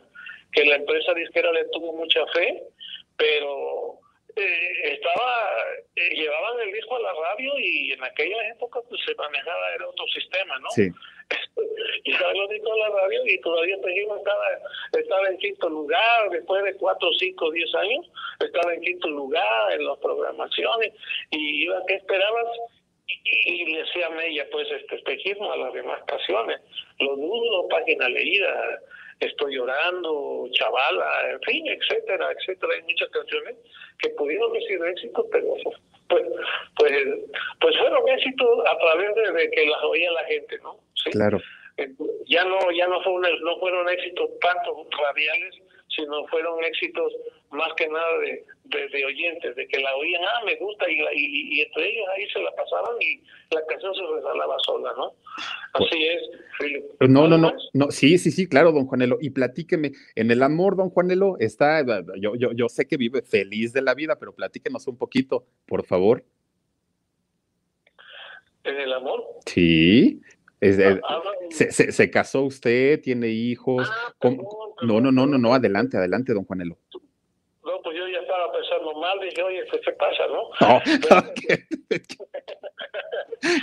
[0.51, 2.63] que la empresa disquera le tuvo mucha fe,
[3.15, 3.99] pero
[4.35, 5.49] eh, estaba,
[5.95, 9.87] eh, llevaban el disco a la radio y en aquella época pues se manejaba, era
[9.87, 10.69] otro sistema, ¿no?
[10.69, 10.89] Sí.
[12.05, 14.45] y sabes lo disco a la radio y todavía seguimos estaba,
[14.93, 18.05] estaba en quinto lugar, después de cuatro, cinco, diez años,
[18.39, 20.93] estaba en quinto lugar en las programaciones,
[21.31, 22.47] y iba, ¿qué esperabas?
[23.45, 26.61] Y, le decía a ella, pues, este espejismo a las demás canciones,
[26.99, 28.79] lo dudo, página leída,
[29.19, 32.73] Estoy llorando, Chavala, en fin, etcétera, etcétera.
[32.75, 33.55] Hay muchas canciones
[33.99, 35.55] que pudieron haber sido éxitos, pero
[36.07, 36.23] pues,
[36.77, 36.93] pues,
[37.59, 40.77] pues fueron éxitos a través de, de, que las oía la gente, ¿no?
[41.03, 41.09] ¿Sí?
[41.09, 41.41] Claro.
[42.27, 45.55] Ya no, ya no, fue una, no fueron éxitos tanto radiales,
[45.87, 47.13] sino fueron éxitos
[47.51, 50.99] más que nada de, de, de, oyentes, de que la oían, ah, me gusta, y,
[50.99, 53.21] la, y, y, entre ellos ahí se la pasaban y
[53.55, 55.13] la canción se resalaba sola, ¿no?
[55.73, 56.21] Así es,
[56.59, 56.83] Philip.
[57.07, 60.75] No, no, no, no, sí, sí, sí, claro, don Juanelo, y platíqueme, en el amor,
[60.75, 61.85] don Juanelo, está,
[62.19, 65.85] yo, yo, yo sé que vive feliz de la vida, pero platíquenos un poquito, por
[65.85, 66.25] favor.
[68.63, 69.23] ¿En el amor?
[69.45, 70.21] Sí,
[70.59, 73.87] es, ah, ah, se, se, se, casó usted, tiene hijos.
[73.89, 74.45] Ah, perdón,
[74.81, 76.77] no, no, no, no, no, adelante, adelante, don Juanelo.
[77.63, 78.51] No, pues yo ya estaba
[79.13, 80.49] oye, ¿qué, qué pasa, no?
[80.61, 81.65] no, no ¿qué,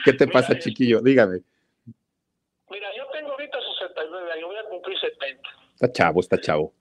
[0.05, 1.01] ¿qué, te pasa, mira, chiquillo?
[1.01, 1.41] Dígame.
[2.71, 5.49] Mira, yo tengo ahorita 69 años, voy a cumplir 70.
[5.75, 6.73] Está chavo, está chavo.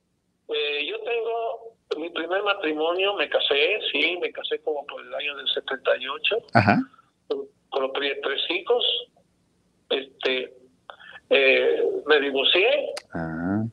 [0.50, 1.74] Eh, yo tengo
[2.14, 6.38] primer matrimonio me casé, sí, me casé como por el año del 78.
[6.54, 6.80] Ajá.
[7.28, 8.86] Con, tres hijos.
[9.90, 10.54] Este,
[11.30, 12.94] eh, me divorcié.
[13.14, 13.64] Ah.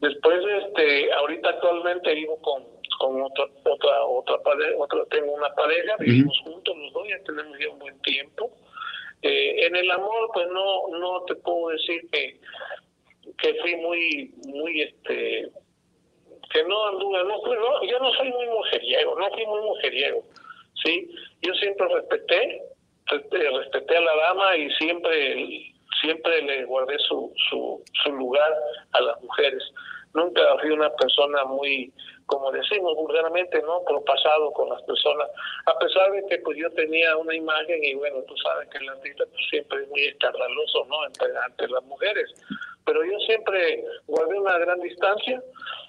[0.00, 2.62] Después, este, ahorita actualmente vivo con,
[2.98, 4.72] con otra, otra, otra pareja,
[5.10, 8.50] tengo una pareja, vivimos juntos los dos, ya tenemos ya un buen tiempo.
[9.22, 12.40] Eh, en el amor, pues no, no te puedo decir que,
[13.38, 15.48] que fui muy, muy, este,
[16.50, 20.22] que no anduve, no, no, yo no soy muy mujeriego, no fui muy mujeriego,
[20.84, 21.10] ¿sí?
[21.42, 22.62] Yo siempre respeté,
[23.06, 28.52] respeté a la dama y siempre siempre le guardé su, su, su lugar
[28.92, 29.62] a las mujeres.
[30.14, 31.92] Nunca fui una persona muy,
[32.28, 33.82] como decimos vulgarmente, ¿no?
[33.84, 35.28] Propasado con las personas,
[35.66, 38.88] a pesar de que pues yo tenía una imagen y bueno, tú sabes que el
[38.88, 41.02] artista pues, siempre es muy escandaloso, ¿no?
[41.02, 42.32] ante las mujeres
[42.88, 45.42] pero yo siempre guardé una gran distancia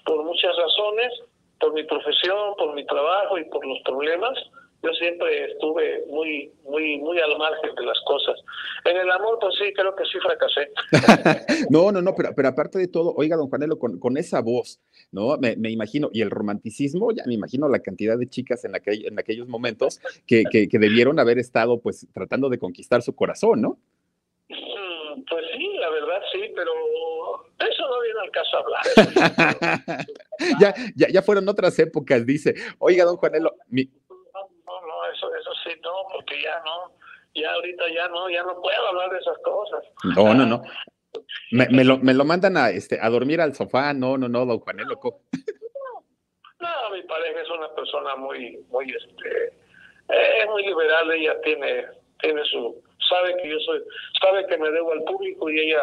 [0.04, 1.10] por muchas razones,
[1.58, 4.38] por mi profesión, por mi trabajo y por los problemas.
[4.82, 8.38] Yo siempre estuve muy, muy, muy al margen de las cosas.
[8.84, 11.66] En el amor, pues sí, creo que sí fracasé.
[11.70, 14.78] no, no, no, pero, pero aparte de todo, oiga, don Juanelo, con, con esa voz,
[15.12, 15.36] ¿no?
[15.38, 19.06] Me, me, imagino, y el romanticismo, ya me imagino la cantidad de chicas en, aquel,
[19.06, 23.60] en aquellos momentos que, que, que debieron haber estado, pues, tratando de conquistar su corazón,
[23.60, 23.78] ¿no?
[25.28, 26.72] Pues sí, la verdad sí, pero
[27.58, 30.06] eso no viene al caso hablar.
[30.60, 32.54] ya, ya, ya fueron otras épocas, dice.
[32.78, 33.54] Oiga, don Juanelo.
[33.68, 33.84] Mi...
[33.84, 36.92] No, no, eso, eso sí, no, porque ya no,
[37.34, 39.84] ya ahorita ya no, ya no puedo hablar de esas cosas.
[40.16, 40.62] No, no, no.
[41.50, 44.46] Me, me, lo, me lo mandan a, este, a dormir al sofá, no, no, no,
[44.46, 44.98] don Juanelo.
[46.60, 49.52] No, mi pareja es una persona muy, muy, este,
[50.08, 51.86] es muy liberal, ella tiene,
[52.20, 53.80] tiene su, sabe que yo soy,
[54.22, 55.82] sabe que me debo al público y ella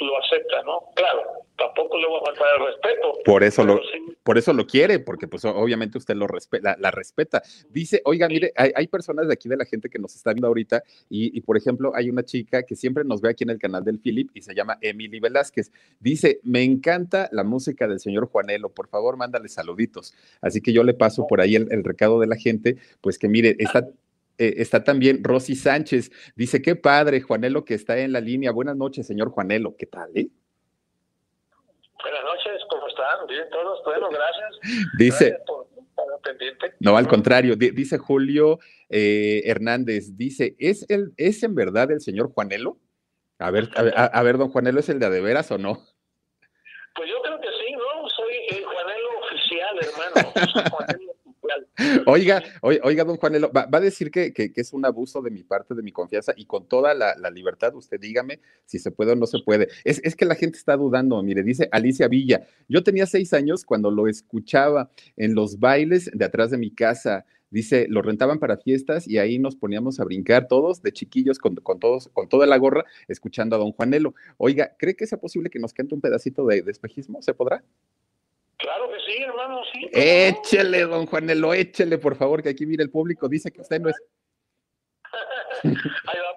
[0.00, 0.82] lo acepta, ¿no?
[0.94, 1.22] Claro,
[1.56, 3.12] tampoco le voy a faltar el respeto.
[3.24, 3.80] Por eso lo,
[4.22, 7.42] por eso lo quiere, porque pues obviamente usted lo respeta, la, respeta.
[7.70, 10.82] Dice, oiga, mire, hay, personas de aquí de la gente que nos está viendo ahorita
[11.08, 13.84] y, y, por ejemplo, hay una chica que siempre nos ve aquí en el canal
[13.84, 15.72] del Philip y se llama Emily Velázquez.
[16.00, 20.14] Dice, me encanta la música del señor Juanelo, por favor, mándale saluditos.
[20.40, 23.28] Así que yo le paso por ahí el, el recado de la gente, pues que
[23.28, 23.88] mire, está
[24.38, 26.10] eh, está también Rosy Sánchez.
[26.36, 28.52] Dice, qué padre, Juanelo, que está en la línea.
[28.52, 29.74] Buenas noches, señor Juanelo.
[29.76, 30.10] ¿Qué tal?
[30.14, 30.28] Eh?
[32.00, 33.26] Buenas noches, ¿cómo están?
[33.26, 34.88] Bien, todos, bueno, gracias.
[34.96, 35.38] Dice,
[36.78, 42.30] no, al contrario, dice Julio eh, Hernández, dice, ¿es, el, ¿es en verdad el señor
[42.32, 42.78] Juanelo?
[43.40, 45.74] A ver, a ver, don Juanelo, ¿es el de a de veras o no?
[46.94, 48.08] Pues yo creo que sí, ¿no?
[48.08, 50.32] Soy el Juanelo oficial, hermano.
[50.52, 51.07] Soy Juanelo
[52.06, 55.82] Oiga, oiga, don Juanelo, va, a decir que, es un abuso de mi parte, de
[55.82, 59.38] mi confianza, y con toda la, libertad, usted dígame si se puede o no se
[59.44, 59.68] puede.
[59.84, 63.64] Es, es, que la gente está dudando, mire, dice Alicia Villa, yo tenía seis años
[63.64, 67.24] cuando lo escuchaba en los bailes de atrás de mi casa.
[67.50, 71.54] Dice, lo rentaban para fiestas y ahí nos poníamos a brincar todos de chiquillos con,
[71.80, 74.14] todos, con toda la gorra, escuchando a don Juanelo.
[74.36, 77.22] Oiga, ¿cree que sea posible que nos cante un pedacito de, de espejismo?
[77.22, 77.64] ¿Se podrá?
[78.58, 79.88] Claro que sí, hermano, sí.
[79.92, 83.88] Échele, don Juanelo, échele, por favor, que aquí mire el público, dice que usted no
[83.88, 83.96] es.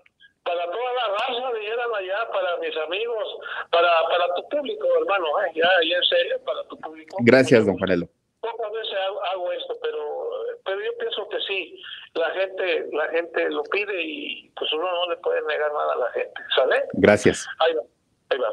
[0.44, 3.38] Para toda la raza, dijeran allá, para mis amigos,
[3.70, 5.52] para, para tu público, hermano, ¿eh?
[5.54, 7.18] ya, ya en serio, para tu público.
[7.22, 8.08] Gracias, don Juanelo.
[8.40, 8.98] Pocas veces
[9.32, 10.30] hago, esto, pero,
[10.66, 11.80] pero yo pienso que sí,
[12.16, 15.98] la gente, la gente lo pide y pues uno no le puede negar nada a
[15.98, 16.84] la gente, ¿sale?
[16.94, 17.48] Gracias.
[17.60, 17.84] Ahí va,
[18.30, 18.50] ahí va.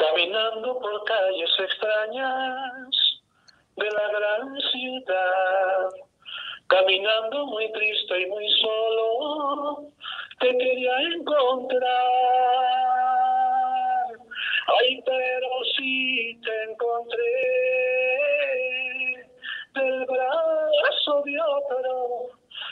[0.00, 2.88] Caminando por calles extrañas
[3.76, 5.90] de la gran ciudad,
[6.68, 9.92] caminando muy triste y muy solo,
[10.38, 11.90] te quería encontrar.
[14.68, 17.34] Ay, pero sí te encontré.
[19.74, 22.30] Del brazo de otro,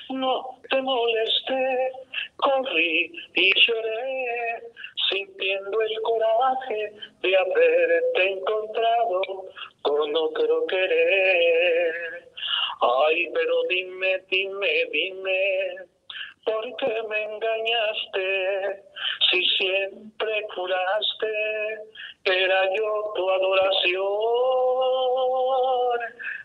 [0.08, 1.92] no te molesté,
[2.38, 4.77] corrí y lloré
[5.10, 6.92] sintiendo el coraje
[7.22, 9.22] de haberte encontrado
[9.82, 12.28] con otro querer.
[12.80, 15.74] Ay, pero dime, dime, dime,
[16.44, 18.82] ¿por qué me engañaste?
[19.30, 24.04] Si siempre juraste que era yo tu adoración.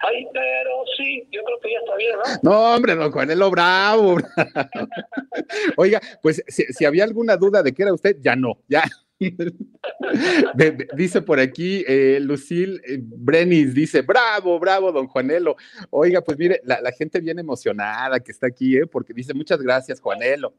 [0.06, 2.52] Ay, pero sí, yo creo que ya está bien, ¿no?
[2.52, 4.18] No, hombre, don Juanelo Bravo.
[5.78, 8.84] Oiga, pues si, había alguna duda de que era usted, ya no, ya.
[10.98, 15.56] dice por aquí eh, Lucille eh, Brenis, dice, bravo, bravo, don Juanelo.
[15.90, 18.86] Oiga, pues mire, la, gente viene emocionada que está aquí, ¿eh?
[18.86, 20.54] porque dice, muchas gracias, Juanelo.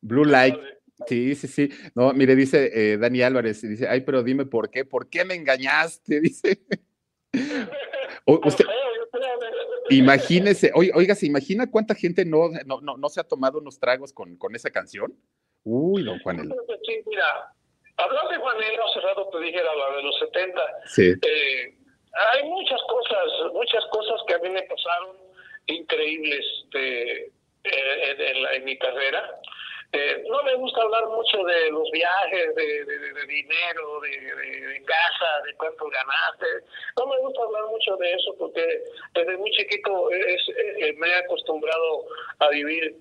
[0.00, 0.56] Blue Light.
[1.06, 1.68] Sí, sí, sí.
[1.94, 5.34] No, mire, dice eh, Dani Álvarez, dice, ay, pero dime por qué, ¿por qué me
[5.34, 6.20] engañaste?
[6.20, 6.60] Dice.
[8.26, 8.64] usted,
[9.90, 14.36] Imagínese, oiga, ¿se imagina cuánta gente no, no, no, se ha tomado unos tragos con,
[14.36, 15.16] con esa canción?
[15.64, 16.54] Uy, don Juanelo.
[16.86, 17.52] Sí, mira,
[17.96, 20.60] hablar de Juanelo hace rato te dije la de los 70.
[20.86, 21.10] Sí.
[21.10, 21.76] Eh,
[22.32, 25.16] hay muchas cosas, muchas cosas que a mí me pasaron
[25.66, 27.32] increíbles de,
[27.64, 29.40] eh, en, mi carrera.
[29.92, 35.84] Eh, no me gusta hablar mucho de los viajes, de, dinero, de, casa, de cuánto
[35.88, 36.46] ganaste.
[36.96, 38.64] No me gusta hablar mucho de eso porque
[39.14, 42.04] desde muy chiquito es, eh, me he acostumbrado
[42.38, 42.96] a vivir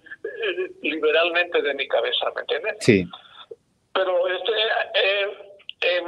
[0.81, 2.77] liberalmente de mi cabeza, ¿me entiendes?
[2.79, 3.05] Sí.
[3.93, 4.51] Pero este,
[5.81, 6.07] en,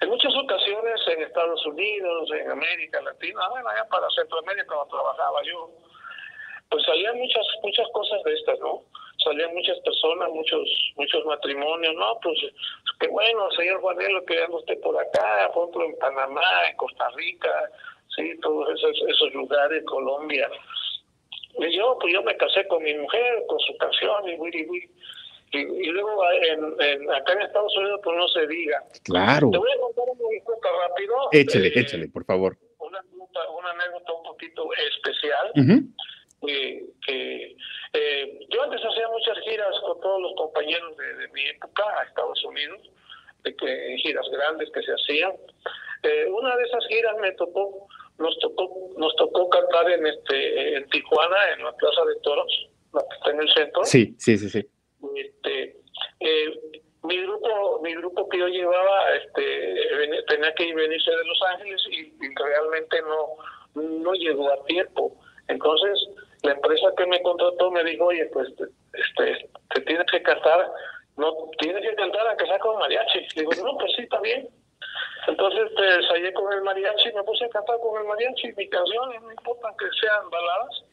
[0.00, 5.42] en muchas ocasiones en Estados Unidos, en América Latina, bueno, allá para Centroamérica cuando trabajaba
[5.44, 5.70] yo,
[6.70, 8.82] pues salían muchas muchas cosas de estas, ¿no?
[9.24, 12.18] Salían muchas personas, muchos muchos matrimonios, ¿no?
[12.22, 12.38] Pues
[13.00, 17.08] qué bueno, señor Juanelo, que anda usted por acá, por ejemplo en Panamá, en Costa
[17.16, 17.70] Rica,
[18.14, 20.48] sí, todos esos, esos lugares, Colombia.
[21.58, 24.90] Y yo, pues yo me casé con mi mujer, con su canción, y wiri, wiri.
[25.52, 28.82] Y, luego en, acá en Estados Unidos, pues no se diga.
[29.04, 29.50] Claro.
[29.52, 30.52] Te voy a contar un poquito
[30.88, 31.14] rápido.
[31.30, 32.58] Échale, eh, échale, por favor.
[32.78, 33.00] Una,
[33.56, 35.52] una anécdota un poquito especial
[36.46, 37.56] que,
[37.92, 42.44] eh, yo antes hacía muchas giras con todos los compañeros de, mi época a Estados
[42.44, 42.80] Unidos,
[43.42, 45.32] de que giras grandes que se hacían.
[46.02, 50.88] Eh, una de esas giras me tocó, nos tocó, nos tocó cantar en este, en
[50.90, 53.84] Tijuana, en la Plaza de Toros, la que está en el centro.
[53.84, 54.66] Sí, sí, sí, sí.
[55.16, 55.76] Este,
[56.20, 56.60] eh,
[57.02, 62.00] mi grupo, mi grupo que yo llevaba, este, tenía que venirse de Los Ángeles y,
[62.00, 63.36] y realmente no,
[63.74, 65.16] no llegó a tiempo.
[65.48, 66.08] Entonces,
[66.44, 68.48] la empresa que me contrató me dijo, oye, pues
[68.92, 70.70] este, te tienes que cantar,
[71.16, 73.20] no tienes que cantar a que sea con mariachi.
[73.34, 74.48] Le digo, no, pues sí, está bien.
[75.26, 79.22] Entonces te ensayé con el mariachi, me puse a cantar con el mariachi, mis canciones,
[79.22, 80.84] no importa que sean baladas.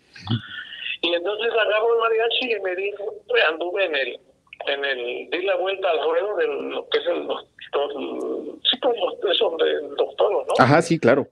[1.02, 3.14] Y entonces agarro el mariachi y me dijo,
[3.50, 4.20] anduve en el,
[4.68, 7.92] en el, di la vuelta al ruedo de lo que es el doctor,
[8.64, 10.54] sí, pues eso del doctor, ¿no?
[10.60, 11.28] Ajá, sí, claro.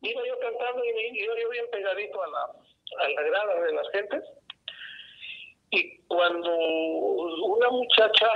[0.00, 2.52] Iba yo cantando y me iba yo bien pegadito a la,
[3.00, 4.24] a la grada de las gentes.
[5.70, 8.28] Y cuando una muchacha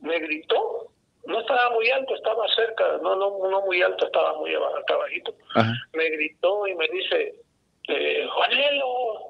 [0.00, 0.92] me gritó,
[1.26, 4.78] no estaba muy alto, estaba cerca, no no no muy alto, estaba muy abajo.
[5.92, 7.34] Me gritó y me dice,
[7.88, 9.28] eh, Juanelo.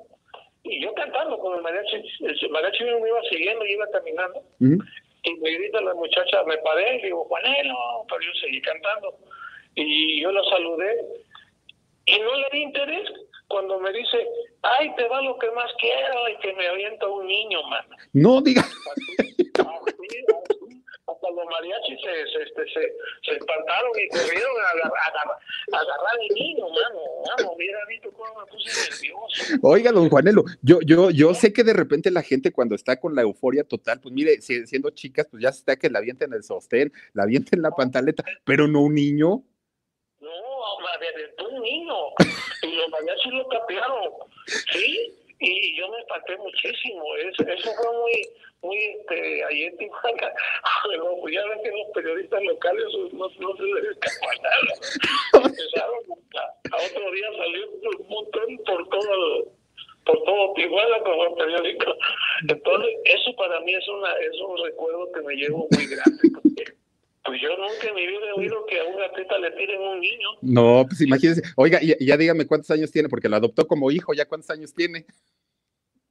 [0.64, 4.42] Y yo cantando con el mariachi, el mariachi me iba siguiendo y iba caminando.
[5.24, 9.18] Y me grita la muchacha, me paré y digo, Juanelo, pero yo seguí cantando.
[9.74, 11.04] Y yo la saludé
[12.06, 13.08] y no le di interés
[13.52, 14.16] cuando me dice,
[14.62, 17.96] ay, te da lo que más quiero y que me avienta un niño, mano.
[18.14, 18.62] No diga.
[21.04, 22.80] Hasta los mariachis se, se, este, se,
[23.22, 25.36] se, espantaron y corrieron a, agarrar,
[25.72, 27.00] a agarrar el niño, mano.
[27.26, 29.58] Mano, hubiera visto cómo me puse nervioso.
[29.62, 33.14] Oiga, don Juanelo, yo, yo, yo sé que de repente la gente cuando está con
[33.14, 36.92] la euforia total, pues mire, siendo chicas, pues ya está que la avienten el sostén,
[37.12, 39.44] la avienten la pantaleta, pero no un niño
[41.12, 41.94] aventó un niño
[42.62, 44.10] y los mariachis lo capearon,
[44.46, 45.18] ¿sí?
[45.40, 47.16] Y yo me espanté muchísimo.
[47.16, 48.28] Eso, eso fue muy,
[48.62, 50.32] muy, este, ahí en Tijuana.
[50.88, 55.48] Pero ya ven que los periodistas locales no, no se les escapó nada.
[55.48, 55.98] Empezaron
[56.36, 59.48] a, a, otro día salió un montón por todo
[60.04, 61.96] por todo Tijuana como el periódico.
[62.48, 66.30] Entonces, eso para mí es una es un recuerdo que me llevo muy grande.
[66.40, 66.71] Porque
[67.24, 70.00] pues yo nunca en mi vida he oído que a un gatita le tiren un
[70.00, 70.28] niño.
[70.40, 71.42] No, pues imagínese.
[71.56, 74.74] Oiga, y, ya dígame cuántos años tiene, porque lo adoptó como hijo, ¿ya cuántos años
[74.74, 75.06] tiene?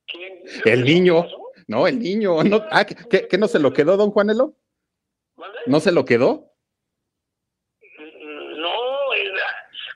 [0.08, 0.43] ¿Quién?
[0.65, 1.28] El niño.
[1.67, 2.43] No, el niño.
[2.43, 4.56] No, ah, ¿qué, ¿qué, no se lo quedó, don Juanelo?
[5.65, 6.54] ¿No se lo quedó?
[8.58, 8.74] No,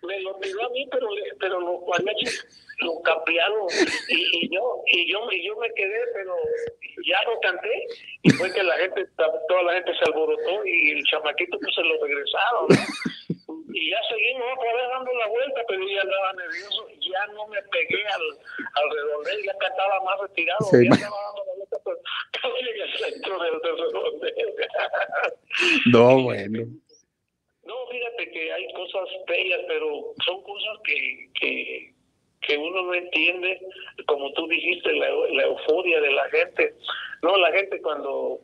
[0.03, 1.07] me lo pidió a mí, pero,
[1.39, 3.67] pero los guanachis lo capearon
[4.09, 6.35] y, y, yo y yo y yo me quedé pero
[7.05, 7.87] ya no canté
[8.23, 11.81] y fue que la gente toda la gente se alborotó y el chamaquito pues se
[11.81, 12.67] lo regresaron
[13.73, 17.61] y ya seguimos otra vez dando la vuelta pero ya andaba nervioso ya no me
[17.63, 18.21] pegué al,
[18.73, 21.77] al redondel ya cantaba más retirado ya estaba dando la vuelta
[22.31, 24.35] casi en el centro del, redondel
[25.87, 26.63] no bueno.
[27.63, 31.94] No fíjate que hay cosas bellas pero son cosas que que
[32.47, 33.59] que uno no entiende,
[34.07, 35.07] como tú dijiste, la,
[35.43, 36.75] euforia de la gente.
[37.21, 38.39] No, la gente cuando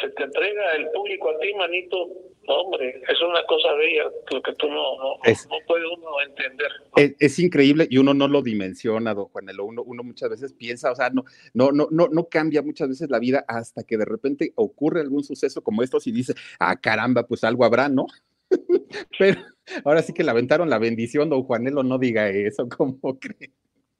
[0.00, 2.08] se te entrega el público a ti, manito,
[2.48, 6.70] hombre, es una cosa bella, lo que tú no, no, no puede uno entender.
[7.18, 10.96] Es, increíble y uno no lo dimensiona, don Juanelo, uno, uno muchas veces piensa, o
[10.96, 14.52] sea, no, no, no, no, no cambia muchas veces la vida hasta que de repente
[14.56, 18.06] ocurre algún suceso como estos y dice, ah, caramba, pues algo habrá, ¿no?
[19.18, 19.40] Pero
[19.84, 23.50] ahora sí que le aventaron la bendición, don Juanelo, no diga eso, ¿cómo cree?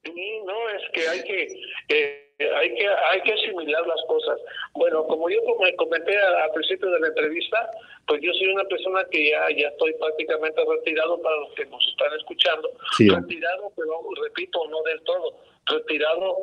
[0.03, 1.43] Sí, no, es que hay que,
[1.89, 4.39] eh, hay que, hay que asimilar las cosas.
[4.73, 7.69] Bueno, como yo como comenté al principio de la entrevista,
[8.07, 11.85] pues yo soy una persona que ya, ya estoy prácticamente retirado para los que nos
[11.87, 12.69] están escuchando.
[12.99, 16.37] retirado, pero repito, no del todo, retirado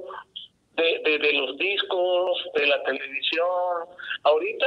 [0.77, 3.89] de, de, de los discos, de la televisión.
[4.25, 4.67] Ahorita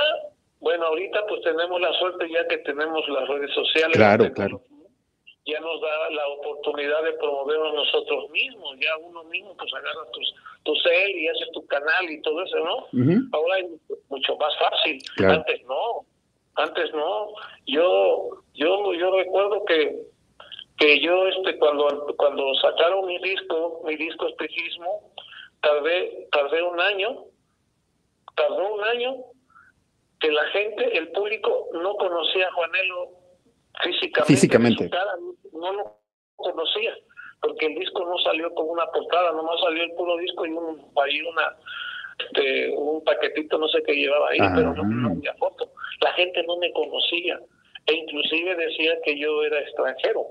[0.59, 3.95] bueno, ahorita pues tenemos la suerte ya que tenemos las redes sociales.
[3.95, 4.61] Claro, claro.
[5.45, 8.75] Ya nos da la oportunidad de promovernos nosotros mismos.
[8.79, 12.57] Ya uno mismo pues agarra tus, tu cel y hace tu canal y todo eso,
[12.57, 12.87] ¿no?
[13.31, 13.67] Ahora es
[14.09, 14.99] mucho más fácil.
[15.25, 16.05] Antes no.
[16.55, 17.27] Antes no.
[17.65, 19.95] Yo yo yo recuerdo que
[20.77, 25.13] que yo este cuando cuando sacaron mi disco, mi disco espejismo,
[25.61, 27.23] tardé tardé un año.
[28.35, 29.15] Tardó un año
[30.19, 33.11] que la gente, el público, no conocía a Juanelo
[33.83, 34.33] físicamente.
[34.33, 34.89] Físicamente.
[35.53, 35.99] no lo
[36.35, 36.95] conocía,
[37.41, 40.91] porque el disco no salió con una portada, nomás salió el puro disco y un,
[41.03, 41.55] ahí una,
[42.33, 45.69] de un paquetito, no sé qué llevaba ahí, pero no, había foto.
[46.01, 47.39] La gente no me conocía
[47.85, 50.25] e inclusive decía que yo era extranjero.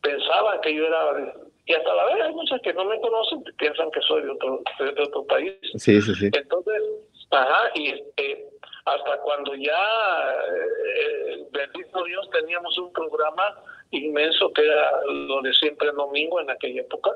[0.00, 1.34] Pensaban que yo era
[1.68, 4.62] y hasta la vez hay muchas que no me conocen, piensan que soy de otro,
[4.78, 5.52] de otro país.
[5.74, 6.30] Sí, sí, sí.
[6.32, 6.82] Entonces,
[7.30, 8.47] ajá, y este,
[8.94, 15.90] hasta cuando ya, eh, bendito Dios, teníamos un programa inmenso que era lo de siempre
[15.92, 17.10] domingo en aquella época.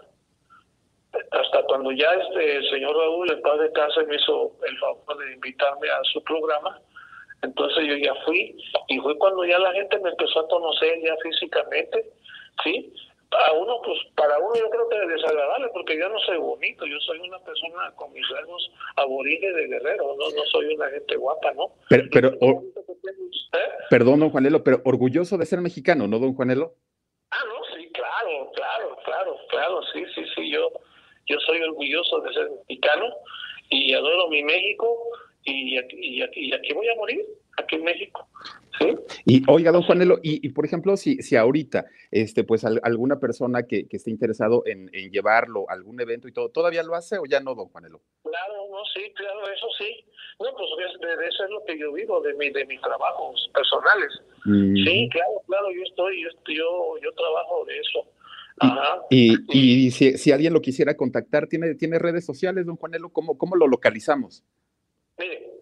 [1.31, 5.35] Hasta cuando ya este señor Raúl, el padre de casa, me hizo el favor de
[5.35, 6.81] invitarme a su programa.
[7.43, 8.57] Entonces yo ya fui
[8.89, 12.13] y fue cuando ya la gente me empezó a conocer ya físicamente,
[12.63, 12.95] ¿sí?
[13.33, 16.87] A uno, pues para uno yo creo que es desagradable porque yo no soy bonito,
[16.87, 21.17] yo soy una persona con mis rasgos aborígenes de guerrero, no, no soy una gente
[21.17, 21.73] guapa, ¿no?
[21.89, 22.29] Pero, pero
[23.53, 23.69] ¿Eh?
[23.91, 26.75] perdón, don Juanelo, pero orgulloso de ser mexicano, ¿no, don Juanelo?
[27.31, 30.71] Ah, no, sí, claro, claro, claro, claro, sí, sí, sí, yo,
[31.27, 33.07] yo soy orgulloso de ser mexicano
[33.71, 34.99] y adoro mi México
[35.45, 37.25] y y y aquí voy a morir
[37.57, 38.29] aquí en México.
[38.79, 38.97] ¿Sí?
[39.25, 43.87] Y oiga, don Juanelo, y, por ejemplo, si, si ahorita, este, pues alguna persona que,
[43.87, 47.41] que esté interesado en, llevarlo a algún evento y todo, ¿todavía lo hace o ya
[47.41, 48.01] no, don Juanelo?
[48.23, 50.05] Claro, no, sí, claro, eso sí.
[50.41, 50.69] No, pues
[51.01, 54.09] de, eso es lo que yo vivo, de, mi, de mis trabajos personales.
[54.45, 54.75] Mm.
[54.77, 58.07] Sí, claro, claro, yo estoy, yo, yo, trabajo de eso.
[58.59, 59.03] Ajá.
[59.11, 63.11] Y, y, si, si, alguien lo quisiera contactar, ¿tiene, ¿tiene redes sociales, don Juanelo?
[63.11, 64.45] ¿Cómo, cómo lo localizamos?
[65.19, 65.53] Mire,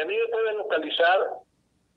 [0.00, 1.18] a mí me pueden localizar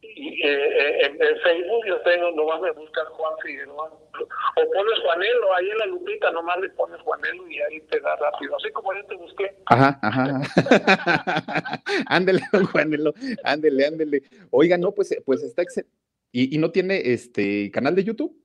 [0.01, 3.87] y, eh, en, Facebook yo tengo, nomás me buscan Juan Figueroa.
[3.87, 8.15] O pones Juanelo, ahí en la lupita nomás le pones Juanelo y ahí te da
[8.15, 8.55] rápido.
[8.57, 9.55] Así como yo te busqué.
[9.67, 10.41] Ajá, ajá.
[12.07, 12.41] ándele,
[12.71, 14.23] Juanelo, ándele, ándele.
[14.49, 15.95] Oiga, no, pues, pues está excelente.
[16.31, 18.35] ¿Y, ¿Y no tiene este canal de YouTube?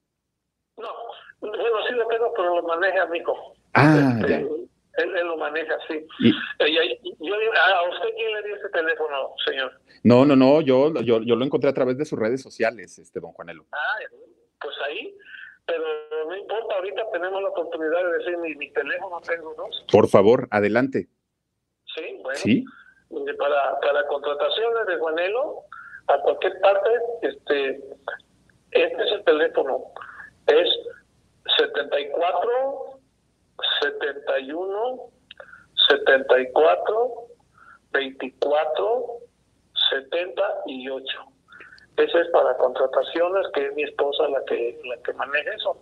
[0.76, 0.88] No,
[1.40, 1.56] bueno,
[1.88, 3.54] sí lo tengo, pero lo maneja amigo.
[3.74, 4.42] Ah, este, ya.
[4.96, 5.94] Él, lo maneja, sí.
[6.58, 9.72] Eh, yo, ¿A usted quién le dio ese teléfono, señor?
[10.02, 13.20] No, no, no, yo, yo, yo lo encontré a través de sus redes sociales, este
[13.20, 13.66] don Juanelo.
[13.72, 13.98] Ah,
[14.60, 15.14] pues ahí,
[15.66, 15.84] pero
[16.28, 19.84] no importa, ahorita tenemos la oportunidad de decir mi, mi teléfono, tengo dos.
[19.90, 21.08] Por favor, adelante.
[21.94, 22.38] Sí, bueno.
[22.38, 22.64] Sí.
[23.38, 25.62] Para, para contrataciones de Juanelo,
[26.08, 26.90] a cualquier parte,
[27.22, 27.80] este,
[28.70, 29.84] este es el teléfono.
[30.46, 30.68] Es
[31.56, 32.95] 74
[33.80, 35.10] 71,
[35.88, 37.26] 74,
[37.92, 39.06] 24,
[39.90, 41.18] 78.
[41.96, 45.78] Ese es para contrataciones, que es mi esposa la que la que maneja eso.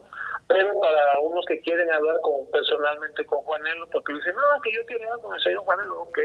[0.46, 4.84] Pero para unos que quieren hablar con personalmente con Juanelo, porque dicen, no, que yo
[4.86, 6.18] quiero hablar con el señor Juanelo, ok.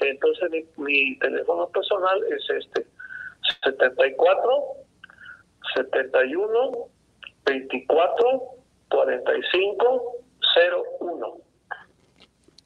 [0.00, 2.86] Entonces mi, mi teléfono personal es este,
[3.64, 4.64] 74,
[5.74, 6.72] 71,
[7.46, 8.42] 24,
[8.90, 10.16] 45,
[10.56, 11.42] 01.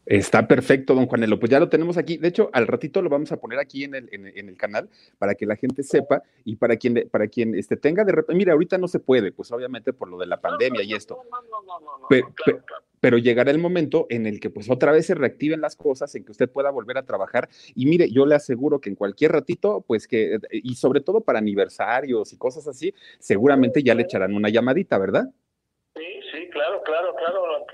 [0.06, 1.40] Está perfecto, don Juanelo.
[1.40, 2.16] Pues ya lo tenemos aquí.
[2.16, 5.34] De hecho, al ratito lo vamos a poner aquí en el, en, el canal para
[5.34, 8.38] que la gente sepa y para quien, para quien este, tenga de repente.
[8.38, 11.18] Mira, ahorita no se puede, pues obviamente por lo de la pandemia y esto.
[12.08, 12.32] pero,
[13.00, 16.24] pero, llegará el momento en el que pues otra vez se reactiven las cosas, en
[16.24, 17.48] que usted pueda volver a trabajar.
[17.74, 21.40] Y mire, yo le aseguro que en cualquier ratito, pues que, y sobre todo para
[21.40, 25.32] aniversarios y cosas así, seguramente ya le echarán una llamadita, ¿verdad?
[25.96, 27.66] Sí, sí, claro, claro, claro.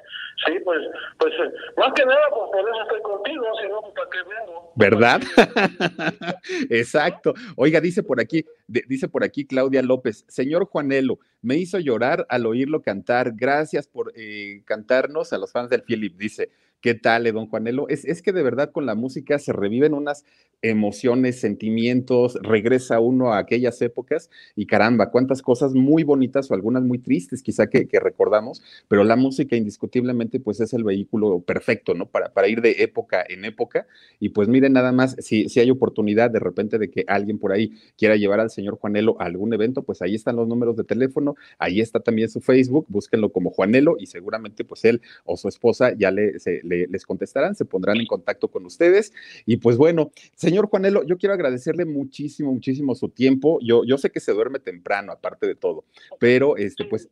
[0.47, 0.79] Sí, pues,
[1.18, 4.18] pues eh, más que nada, pues por eso estoy contigo, si no, pues para qué
[4.29, 4.73] vengo.
[4.77, 5.20] ¿Verdad?
[6.70, 7.35] Exacto.
[7.57, 12.47] Oiga, dice por aquí, dice por aquí Claudia López, señor Juanelo, me hizo llorar al
[12.47, 13.33] oírlo cantar.
[13.35, 16.16] Gracias por eh, cantarnos a los fans del Philip.
[16.16, 16.51] Dice,
[16.81, 17.89] ¿qué tal, eh, don Juanelo?
[17.89, 20.25] Es, es que de verdad con la música se reviven unas
[20.63, 26.85] emociones, sentimientos, regresa uno a aquellas épocas y caramba, cuántas cosas muy bonitas o algunas
[26.85, 32.07] muy tristes quizá que, recordamos, pero la música indiscutiblemente pues es el vehículo perfecto, ¿no?
[32.07, 33.87] Para, ir de época en época
[34.21, 37.53] y pues miren nada más, si, si hay oportunidad de repente de que alguien por
[37.53, 40.85] ahí quiera llevar al señor Juanelo a algún evento, pues ahí están los números de
[40.85, 45.49] teléfono, ahí está también su Facebook, búsquenlo como Juanelo y seguramente pues él o su
[45.49, 49.13] esposa ya le, les contestarán, se pondrán en contacto con ustedes
[49.45, 53.59] y pues bueno, señor Juanelo, yo quiero agradecerle muchísimo, muchísimo su tiempo.
[53.62, 55.84] Yo, yo sé que se duerme temprano, aparte de todo,
[56.18, 57.09] pero este, pues.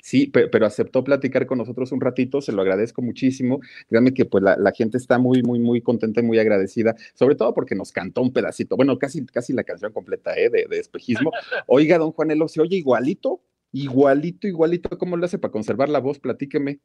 [0.00, 3.60] Sí, pero, aceptó platicar con nosotros un ratito, se lo agradezco muchísimo.
[3.90, 7.52] Créanme que pues la, gente está muy, muy, muy contenta y muy agradecida, sobre todo
[7.52, 10.48] porque nos cantó un pedacito, bueno, casi, casi la canción completa ¿eh?
[10.48, 11.30] de, de espejismo.
[11.66, 13.42] Oiga, don Juanelo, ¿se oye igualito?
[13.72, 16.18] Igualito, igualito, ¿cómo lo hace para conservar la voz?
[16.18, 16.80] Platíqueme.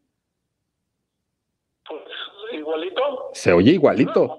[1.87, 3.01] Pues igualito.
[3.31, 4.37] Se oye igualito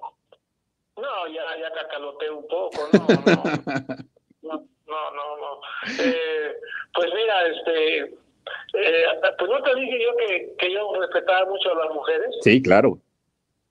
[1.94, 3.06] cacaloteé un poco, no,
[4.42, 5.60] no, no, no, no.
[6.02, 6.56] Eh,
[6.92, 9.04] pues mira, este, eh,
[9.38, 12.34] pues no te dije yo que, que yo respetaba mucho a las mujeres.
[12.42, 12.98] Sí, claro.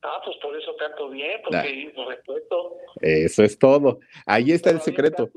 [0.02, 2.78] Ah, pues por eso canto bien, porque respeto.
[3.00, 4.00] Eso es todo.
[4.26, 5.30] Ahí está el secreto.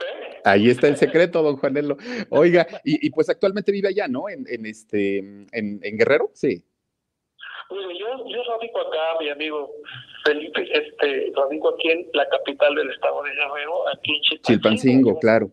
[0.00, 0.40] ¿Eh?
[0.44, 1.96] Ahí está el secreto, don Juanelo.
[2.30, 4.28] Oiga, y, y, pues actualmente vive allá, ¿no?
[4.28, 5.48] En, en este, en,
[5.82, 6.64] en Guerrero, sí.
[7.70, 9.70] Mire, yo, yo radico acá, mi amigo
[10.24, 14.46] Felipe, este, radico aquí en la capital del estado de Guerrero, aquí en Chilpancingo.
[14.46, 15.50] Chilpancingo, claro.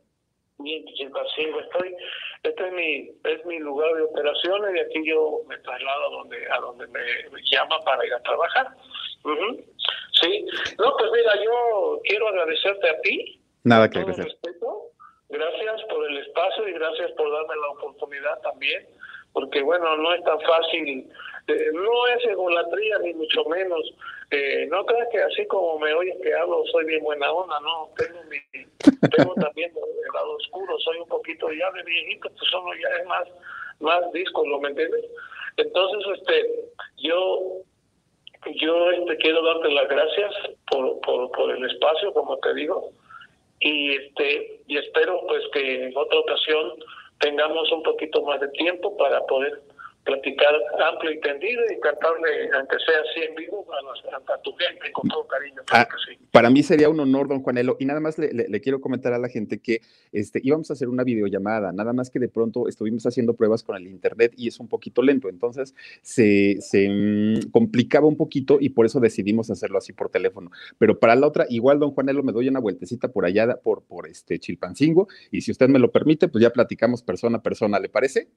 [0.60, 1.96] Bien, Chilpancingo, estoy,
[2.44, 6.38] este es mi, es mi lugar de operaciones y aquí yo me traslado a donde,
[6.52, 7.00] a donde me,
[7.52, 8.68] llama para ir a trabajar.
[10.22, 10.46] Sí,
[10.78, 13.42] no, pues mira, yo quiero agradecerte a ti.
[13.64, 14.38] Nada que agradecer.
[15.30, 18.86] Gracias por el espacio y gracias por darme la oportunidad también,
[19.34, 21.10] porque bueno, no es tan fácil
[21.48, 23.82] eh, no es egolatría ni mucho menos.
[24.32, 27.90] Eh, no creas que así como me oyes que hablo soy bien buena onda, no.
[27.98, 28.40] Tengo, mi,
[29.10, 33.06] tengo también el lado oscuro, soy un poquito ya de viejito, pues solo ya es
[33.08, 33.28] más,
[33.80, 35.06] más disco, ¿lo me entiendes?
[35.58, 36.50] Entonces, este,
[36.98, 37.62] yo
[38.56, 40.34] yo este, quiero darte las gracias
[40.70, 42.92] por, por, por el espacio, como te digo,
[43.60, 46.74] y este y espero pues que en otra ocasión
[47.24, 49.62] tengamos un poquito más de tiempo para poder
[50.04, 50.54] platicar
[50.92, 55.26] amplio y tendido y cantarle, aunque sea así en vivo, a, tu gente con todo
[55.28, 55.62] cariño.
[55.72, 55.88] Ah,
[56.32, 57.78] para mí sería un honor, don Juanelo.
[57.80, 59.82] Y nada más le, quiero comentar a la gente que
[60.12, 63.78] este, íbamos a hacer una videollamada, nada más que de pronto estuvimos haciendo pruebas con
[63.78, 65.30] el Internet y es un poquito lento.
[65.30, 70.52] Entonces se, se mm, complicaba un poquito y por eso decidimos hacerlo así por teléfono.
[70.78, 74.08] Pero para la otra, igual, don Juanelo, me doy una vueltecita por allá, por, por
[74.08, 75.08] este Chilpancingo.
[75.32, 78.28] Y si usted me lo permite, pues ya platicamos persona a persona, ¿le parece?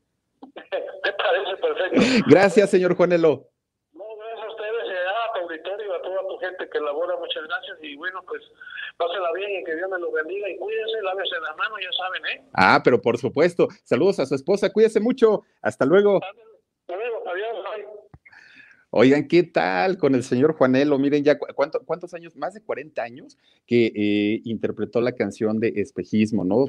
[1.91, 2.25] Perfecto.
[2.29, 3.49] Gracias, señor Juanelo.
[3.93, 7.43] No, gracias a ustedes, eh, a tu auditorio, a toda tu gente que labora, muchas
[7.45, 7.79] gracias.
[7.83, 8.43] Y bueno, pues
[8.97, 12.27] pásela bien y que Dios me lo bendiga y cuídense, lávese la mano, ya saben,
[12.27, 12.49] ¿eh?
[12.55, 13.69] Ah, pero por supuesto.
[13.85, 15.43] Saludos a su esposa, cuídese mucho.
[15.63, 16.21] Hasta luego.
[16.23, 18.07] Hasta luego, adiós, bye.
[18.99, 20.99] Oigan, ¿qué tal con el señor Juanelo?
[20.99, 26.45] Miren ya cuántos años, más de 40 años que eh, interpretó la canción de Espejismo,
[26.45, 26.65] ¿no?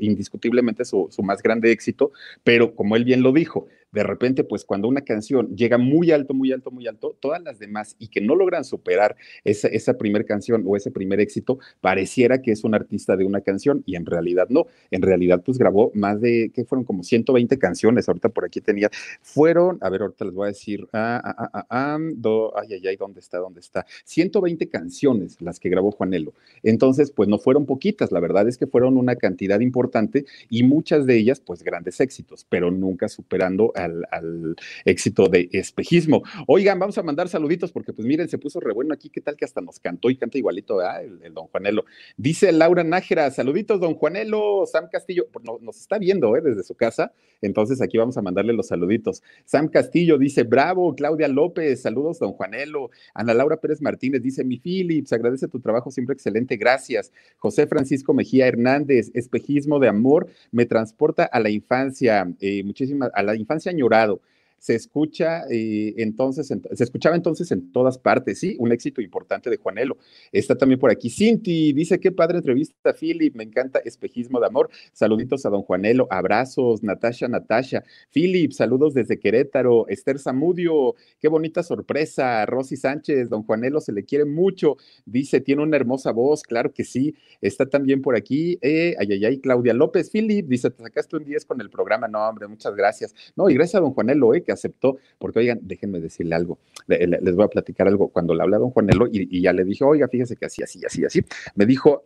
[0.00, 2.10] indiscutiblemente su, su, más grande éxito,
[2.42, 6.34] pero como él bien lo dijo, de repente, pues cuando una canción llega muy alto,
[6.34, 10.24] muy alto, muy alto, todas las demás y que no logran superar esa, esa primera
[10.24, 14.06] canción o ese primer éxito, pareciera que es un artista de una canción y en
[14.06, 14.66] realidad no.
[14.90, 16.84] En realidad, pues grabó más de, ¿qué fueron?
[16.84, 18.08] Como 120 canciones.
[18.08, 18.90] Ahorita por aquí tenía,
[19.22, 22.86] fueron, a ver, ahorita les voy a decir, ah, ah, ah, ah do, ay, ay,
[22.86, 23.38] ay, ¿dónde está?
[23.38, 23.86] ¿Dónde está?
[24.04, 26.34] 120 canciones las que grabó Juanelo.
[26.62, 31.06] Entonces, pues no fueron poquitas, la verdad es que fueron una cantidad importante y muchas
[31.06, 36.22] de ellas, pues grandes éxitos, pero nunca superando al, éxito de espejismo.
[36.46, 39.36] Oigan, vamos a mandar saluditos porque pues miren, se puso re bueno aquí, qué tal
[39.36, 41.84] que hasta nos cantó y canta igualito el, don Juanelo.
[42.16, 46.40] Dice Laura Nájera, saluditos don Juanelo, Sam Castillo, pues, nos está viendo ¿eh?
[46.42, 49.22] desde su casa, entonces aquí vamos a mandarle los saluditos.
[49.44, 52.90] Sam Castillo dice, bravo, Claudia López, saludos don Juanelo.
[53.14, 57.12] Ana Laura Pérez Martínez dice, mi Philips, agradece tu trabajo siempre excelente, gracias.
[57.38, 63.22] José Francisco Mejía Hernández, espejismo de amor, me transporta a la infancia, eh, muchísimas, a
[63.22, 64.20] la infancia añorado
[64.58, 69.56] se escucha eh, entonces, se escuchaba entonces en todas partes, sí, un éxito importante de
[69.56, 69.96] Juanelo.
[70.32, 74.70] Está también por aquí Cinti, dice, qué padre entrevista, Philip, me encanta Espejismo de Amor.
[74.92, 77.84] Saluditos a don Juanelo, abrazos, Natasha, Natasha.
[78.10, 84.04] Philip, saludos desde Querétaro, Esther Zamudio, qué bonita sorpresa, Rosy Sánchez, don Juanelo se le
[84.04, 87.14] quiere mucho, dice, tiene una hermosa voz, claro que sí.
[87.40, 91.24] Está también por aquí, eh, ay, ay, ay, Claudia López, Philip, dice, te sacaste un
[91.24, 93.14] 10 con el programa, no, hombre, muchas gracias.
[93.36, 97.34] No, y gracias a don Juanelo, eh, que aceptó, porque oigan, déjenme decirle algo, les
[97.34, 98.08] voy a platicar algo.
[98.08, 100.62] Cuando le hablé a don Juanelo y, y ya le dije, oiga, fíjese que así,
[100.62, 101.20] así, así, así,
[101.54, 102.04] me dijo,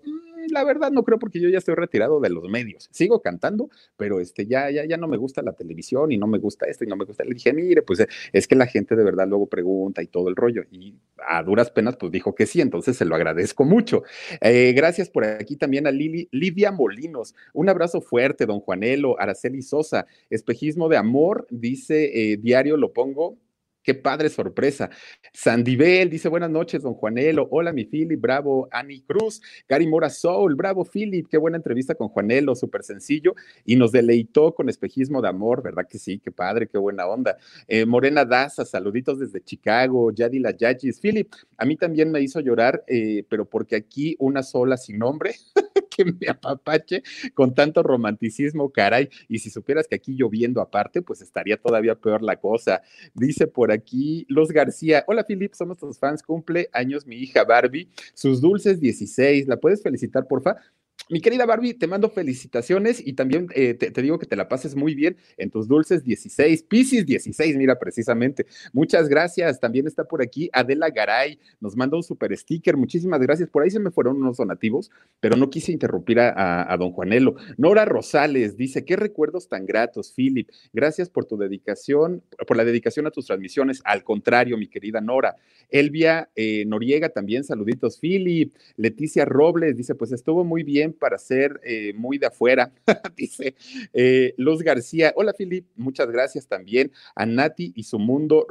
[0.53, 2.89] la verdad no creo porque yo ya estoy retirado de los medios.
[2.93, 6.39] Sigo cantando, pero este ya ya ya no me gusta la televisión y no me
[6.39, 7.25] gusta esto y no me gusta.
[7.25, 10.37] Le dije, "Mire, pues es que la gente de verdad luego pregunta y todo el
[10.37, 10.95] rollo." Y
[11.27, 14.03] a duras penas pues dijo que sí, entonces se lo agradezco mucho.
[14.41, 17.35] Eh, gracias por aquí también a Lili, Lidia Molinos.
[17.53, 23.39] Un abrazo fuerte, don Juanelo, Araceli Sosa, espejismo de amor, dice eh, diario lo pongo
[23.83, 24.91] Qué padre sorpresa.
[25.33, 27.49] Sandibel dice buenas noches, don Juanelo.
[27.51, 28.68] Hola, mi Philip, bravo.
[28.70, 31.26] Ani Cruz, Cari Mora Soul, bravo, Philip.
[31.28, 33.35] Qué buena entrevista con Juanelo, súper sencillo.
[33.64, 36.20] Y nos deleitó con espejismo de amor, ¿verdad que sí?
[36.20, 37.37] Qué padre, qué buena onda.
[37.66, 40.12] Eh, Morena Daza, saluditos desde Chicago.
[40.12, 41.01] Yadila Yachis.
[41.01, 45.35] Philip, a mí también me hizo llorar, eh, pero porque aquí una sola sin nombre.
[46.05, 47.03] me apapache
[47.35, 49.09] con tanto romanticismo, caray.
[49.29, 52.83] Y si supieras que aquí lloviendo aparte, pues estaría todavía peor la cosa.
[53.15, 55.05] Dice por aquí Los García.
[55.07, 56.23] Hola, Filip, somos tus fans.
[56.23, 59.49] Cumple años mi hija Barbie, sus dulces 16.
[59.49, 60.57] ¿La puedes felicitar, porfa?
[61.13, 64.75] Mi querida Barbie, te mando felicitaciones y también eh, te, digo que te la pases
[64.75, 68.47] muy bien en tus dulces 16, Pisces 16, mira precisamente.
[68.73, 69.61] Muchas gracias.
[69.61, 72.79] También está por aquí Adela Garay, nos manda un super sticker.
[72.79, 73.51] Muchísimas gracias.
[73.51, 74.91] Por ahí se me fueron unos donativos,
[75.21, 77.37] pero no quise interrumpir a, don Juanelo.
[77.59, 80.49] Nora Rosales dice, qué recuerdos tan gratos, Philip.
[80.73, 83.83] Gracias por tu dedicación, por la dedicación a tus transmisiones.
[83.85, 85.37] Al contrario, mi querida Nora.
[85.69, 88.55] Elvia eh, Noriega también, saluditos, Philip.
[88.77, 92.71] Leticia Robles dice, pues estuvo muy bien para ser eh, muy de afuera,
[93.17, 93.57] dice
[93.93, 95.13] eh, Luz García.
[95.17, 98.47] Hola, Filip, muchas gracias también a Nati y su mundo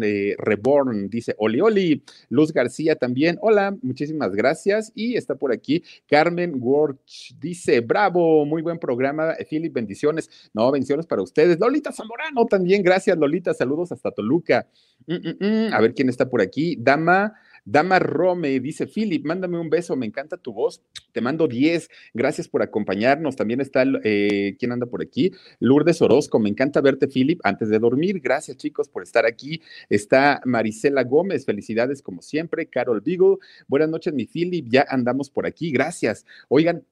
[0.00, 2.02] eh, reborn, dice Oli Oli.
[2.30, 4.92] Luz García también, hola, muchísimas gracias.
[4.94, 10.30] Y está por aquí Carmen Worch, dice, bravo, muy buen programa, Philip, bendiciones.
[10.54, 11.60] No, bendiciones para ustedes.
[11.60, 14.66] Lolita Zamorano también, gracias, Lolita, saludos hasta Toluca.
[15.06, 15.74] Mm, mm, mm.
[15.74, 16.78] A ver quién está por aquí.
[16.80, 17.34] Dama.
[17.64, 20.82] Dama Rome dice, Philip, mándame un beso, me encanta tu voz,
[21.12, 23.36] te mando 10, gracias por acompañarnos.
[23.36, 25.32] También está, eh, ¿quién anda por aquí?
[25.58, 28.20] Lourdes Orozco, me encanta verte, Philip, antes de dormir.
[28.20, 29.60] Gracias, chicos, por estar aquí.
[29.88, 32.66] Está Marisela Gómez, felicidades como siempre.
[32.66, 33.38] Carol Vigo,
[33.68, 36.24] buenas noches, mi Philip, ya andamos por aquí, gracias.
[36.48, 36.84] Oigan,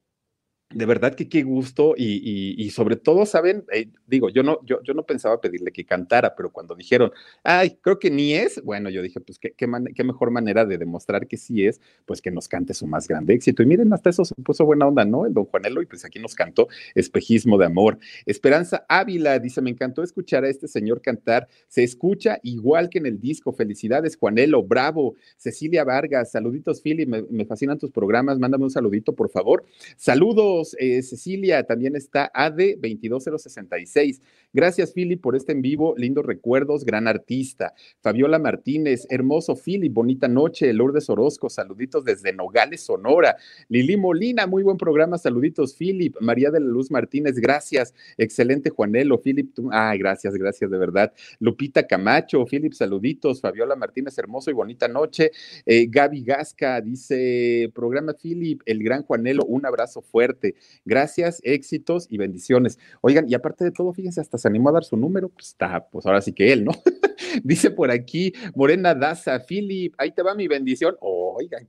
[0.71, 3.65] de verdad que qué gusto y, sobre todo, ¿saben?
[3.73, 7.11] Eh, digo, yo no, yo, yo no pensaba pedirle que cantara, pero cuando dijeron,
[7.43, 11.27] ay, creo que ni es, bueno, yo dije, pues qué, qué, mejor manera de demostrar
[11.27, 13.63] que sí es, pues que nos cante su más grande éxito.
[13.63, 15.25] Y miren, hasta eso se puso buena onda, ¿no?
[15.25, 17.97] El don Juanelo, y pues aquí nos cantó Espejismo de Amor.
[18.27, 23.07] Esperanza Ávila dice, me encantó escuchar a este señor cantar, se escucha igual que en
[23.07, 23.53] el disco.
[23.53, 25.15] Felicidades, Juanelo, bravo.
[25.35, 29.65] Cecilia Vargas, saluditos, Philly, me, me fascinan tus programas, mándame un saludito, por favor.
[29.97, 34.21] Saludos eh, Cecilia, también está AD22066.
[34.51, 35.93] Gracias, Philip, por este en vivo.
[35.97, 37.73] Lindos recuerdos, gran artista.
[38.01, 40.73] Fabiola Martínez, hermoso Philip, bonita noche.
[40.73, 43.37] Lourdes Orozco, saluditos desde Nogales, Sonora.
[43.67, 46.15] Lili Molina, muy buen programa, saluditos, Philip.
[46.19, 47.93] María de la Luz Martínez, gracias.
[48.17, 49.21] Excelente, Juanelo.
[49.21, 51.13] Philip, ay, gracias, gracias, de verdad.
[51.39, 53.41] Lupita Camacho, Philip, saluditos.
[53.41, 55.31] Fabiola Martínez, hermoso y bonita noche.
[55.65, 60.48] Eh, Gaby Gasca dice, programa Philip, el gran Juanelo, un abrazo fuerte.
[60.85, 62.79] Gracias, éxitos y bendiciones.
[63.01, 65.87] Oigan, y aparte de todo, fíjense, hasta se animó a dar su número, pues está,
[65.89, 66.71] pues ahora sí que él, ¿no?
[67.43, 70.95] Dice por aquí, Morena Daza, Philip, ahí te va mi bendición.
[70.99, 71.65] oigan,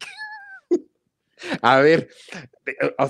[1.63, 2.09] a ver,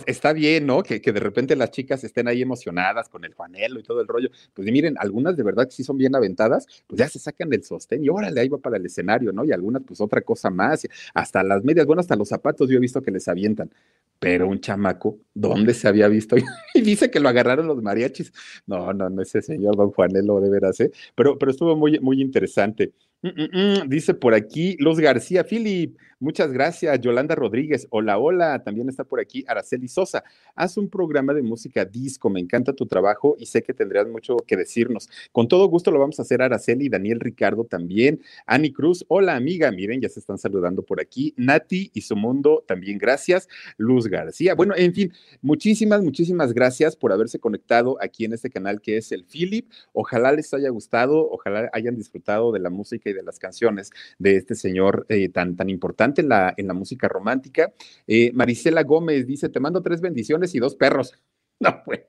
[0.07, 0.83] está bien, ¿no?
[0.83, 4.31] Que, de repente las chicas estén ahí emocionadas con el Juanelo y todo el rollo.
[4.55, 7.65] Pues miren, algunas de verdad que sí son bien aventadas, pues ya se sacan del
[7.65, 9.45] sostén y órale, ahí va para el escenario, ¿no?
[9.45, 12.81] Y algunas, pues otra cosa más, hasta las medias, bueno, hasta los zapatos yo he
[12.81, 13.71] visto que les avientan.
[14.19, 16.37] Pero un chamaco, ¿dónde se había visto?
[16.75, 18.33] y dice que lo agarraron los mariachis.
[18.67, 20.91] No, no, no, ese señor don Juanelo de veras, ¿eh?
[21.15, 22.93] Pero, pero estuvo muy, muy interesante.
[23.23, 27.01] Mm, mm, mm, dice por aquí Luz García, Philip, muchas gracias.
[27.01, 28.63] Yolanda Rodríguez, hola, hola.
[28.63, 30.23] También está por aquí Araceli Sosa.
[30.55, 34.37] Haz un programa de música disco, me encanta tu trabajo y sé que tendrías mucho
[34.47, 35.09] que decirnos.
[35.33, 38.21] Con todo gusto lo vamos a hacer Araceli, Daniel Ricardo también.
[38.47, 41.35] Ani Cruz, hola amiga, miren, ya se están saludando por aquí.
[41.37, 43.49] Nati y su mundo, también gracias.
[43.79, 48.81] Luz García, bueno, en fin, muchísimas, muchísimas gracias por haberse conectado aquí en este canal
[48.81, 49.71] que es el Philip.
[49.93, 54.55] Ojalá les haya gustado, ojalá hayan disfrutado de la música de las canciones de este
[54.55, 57.73] señor eh, tan, tan importante en la, en la música romántica.
[58.07, 61.13] Eh, Marisela Gómez dice, te mando tres bendiciones y dos perros.
[61.63, 62.07] No, bueno.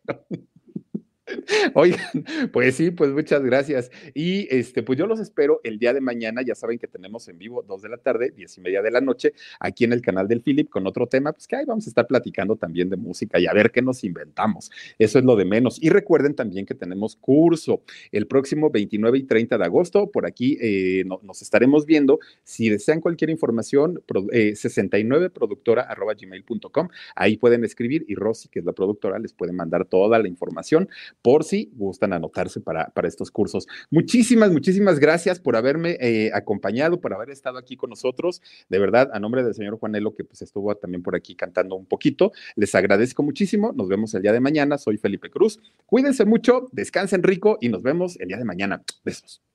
[1.74, 2.00] Oigan,
[2.52, 3.90] pues sí, pues muchas gracias.
[4.14, 6.42] Y este, pues yo los espero el día de mañana.
[6.42, 9.02] Ya saben que tenemos en vivo dos de la tarde, diez y media de la
[9.02, 11.90] noche, aquí en el canal del Philip con otro tema, pues que ahí vamos a
[11.90, 14.72] estar platicando también de música y a ver qué nos inventamos.
[14.98, 15.82] Eso es lo de menos.
[15.82, 20.12] Y recuerden también que tenemos curso el próximo 29 y 30 de agosto.
[20.12, 22.20] Por aquí eh, nos estaremos viendo.
[22.44, 26.90] Si desean cualquier información, eh, 69productora.gmail.com.
[27.16, 30.90] Ahí pueden escribir y Rosy, que es la productora, les puede mandar toda la información
[31.22, 33.68] por si gustan anotarse para, para estos cursos.
[33.90, 38.42] Muchísimas, muchísimas gracias por haberme eh, acompañado, por haber estado aquí con nosotros.
[38.70, 41.86] De verdad, a nombre del señor Juanelo, que pues estuvo también por aquí cantando un
[41.86, 43.74] poquito, les agradezco muchísimo.
[43.74, 44.78] Nos vemos el día de mañana.
[44.78, 45.60] Soy Felipe Cruz.
[45.86, 48.84] Cuídense mucho, descansen rico y nos vemos el día de mañana.
[49.04, 49.51] Besos.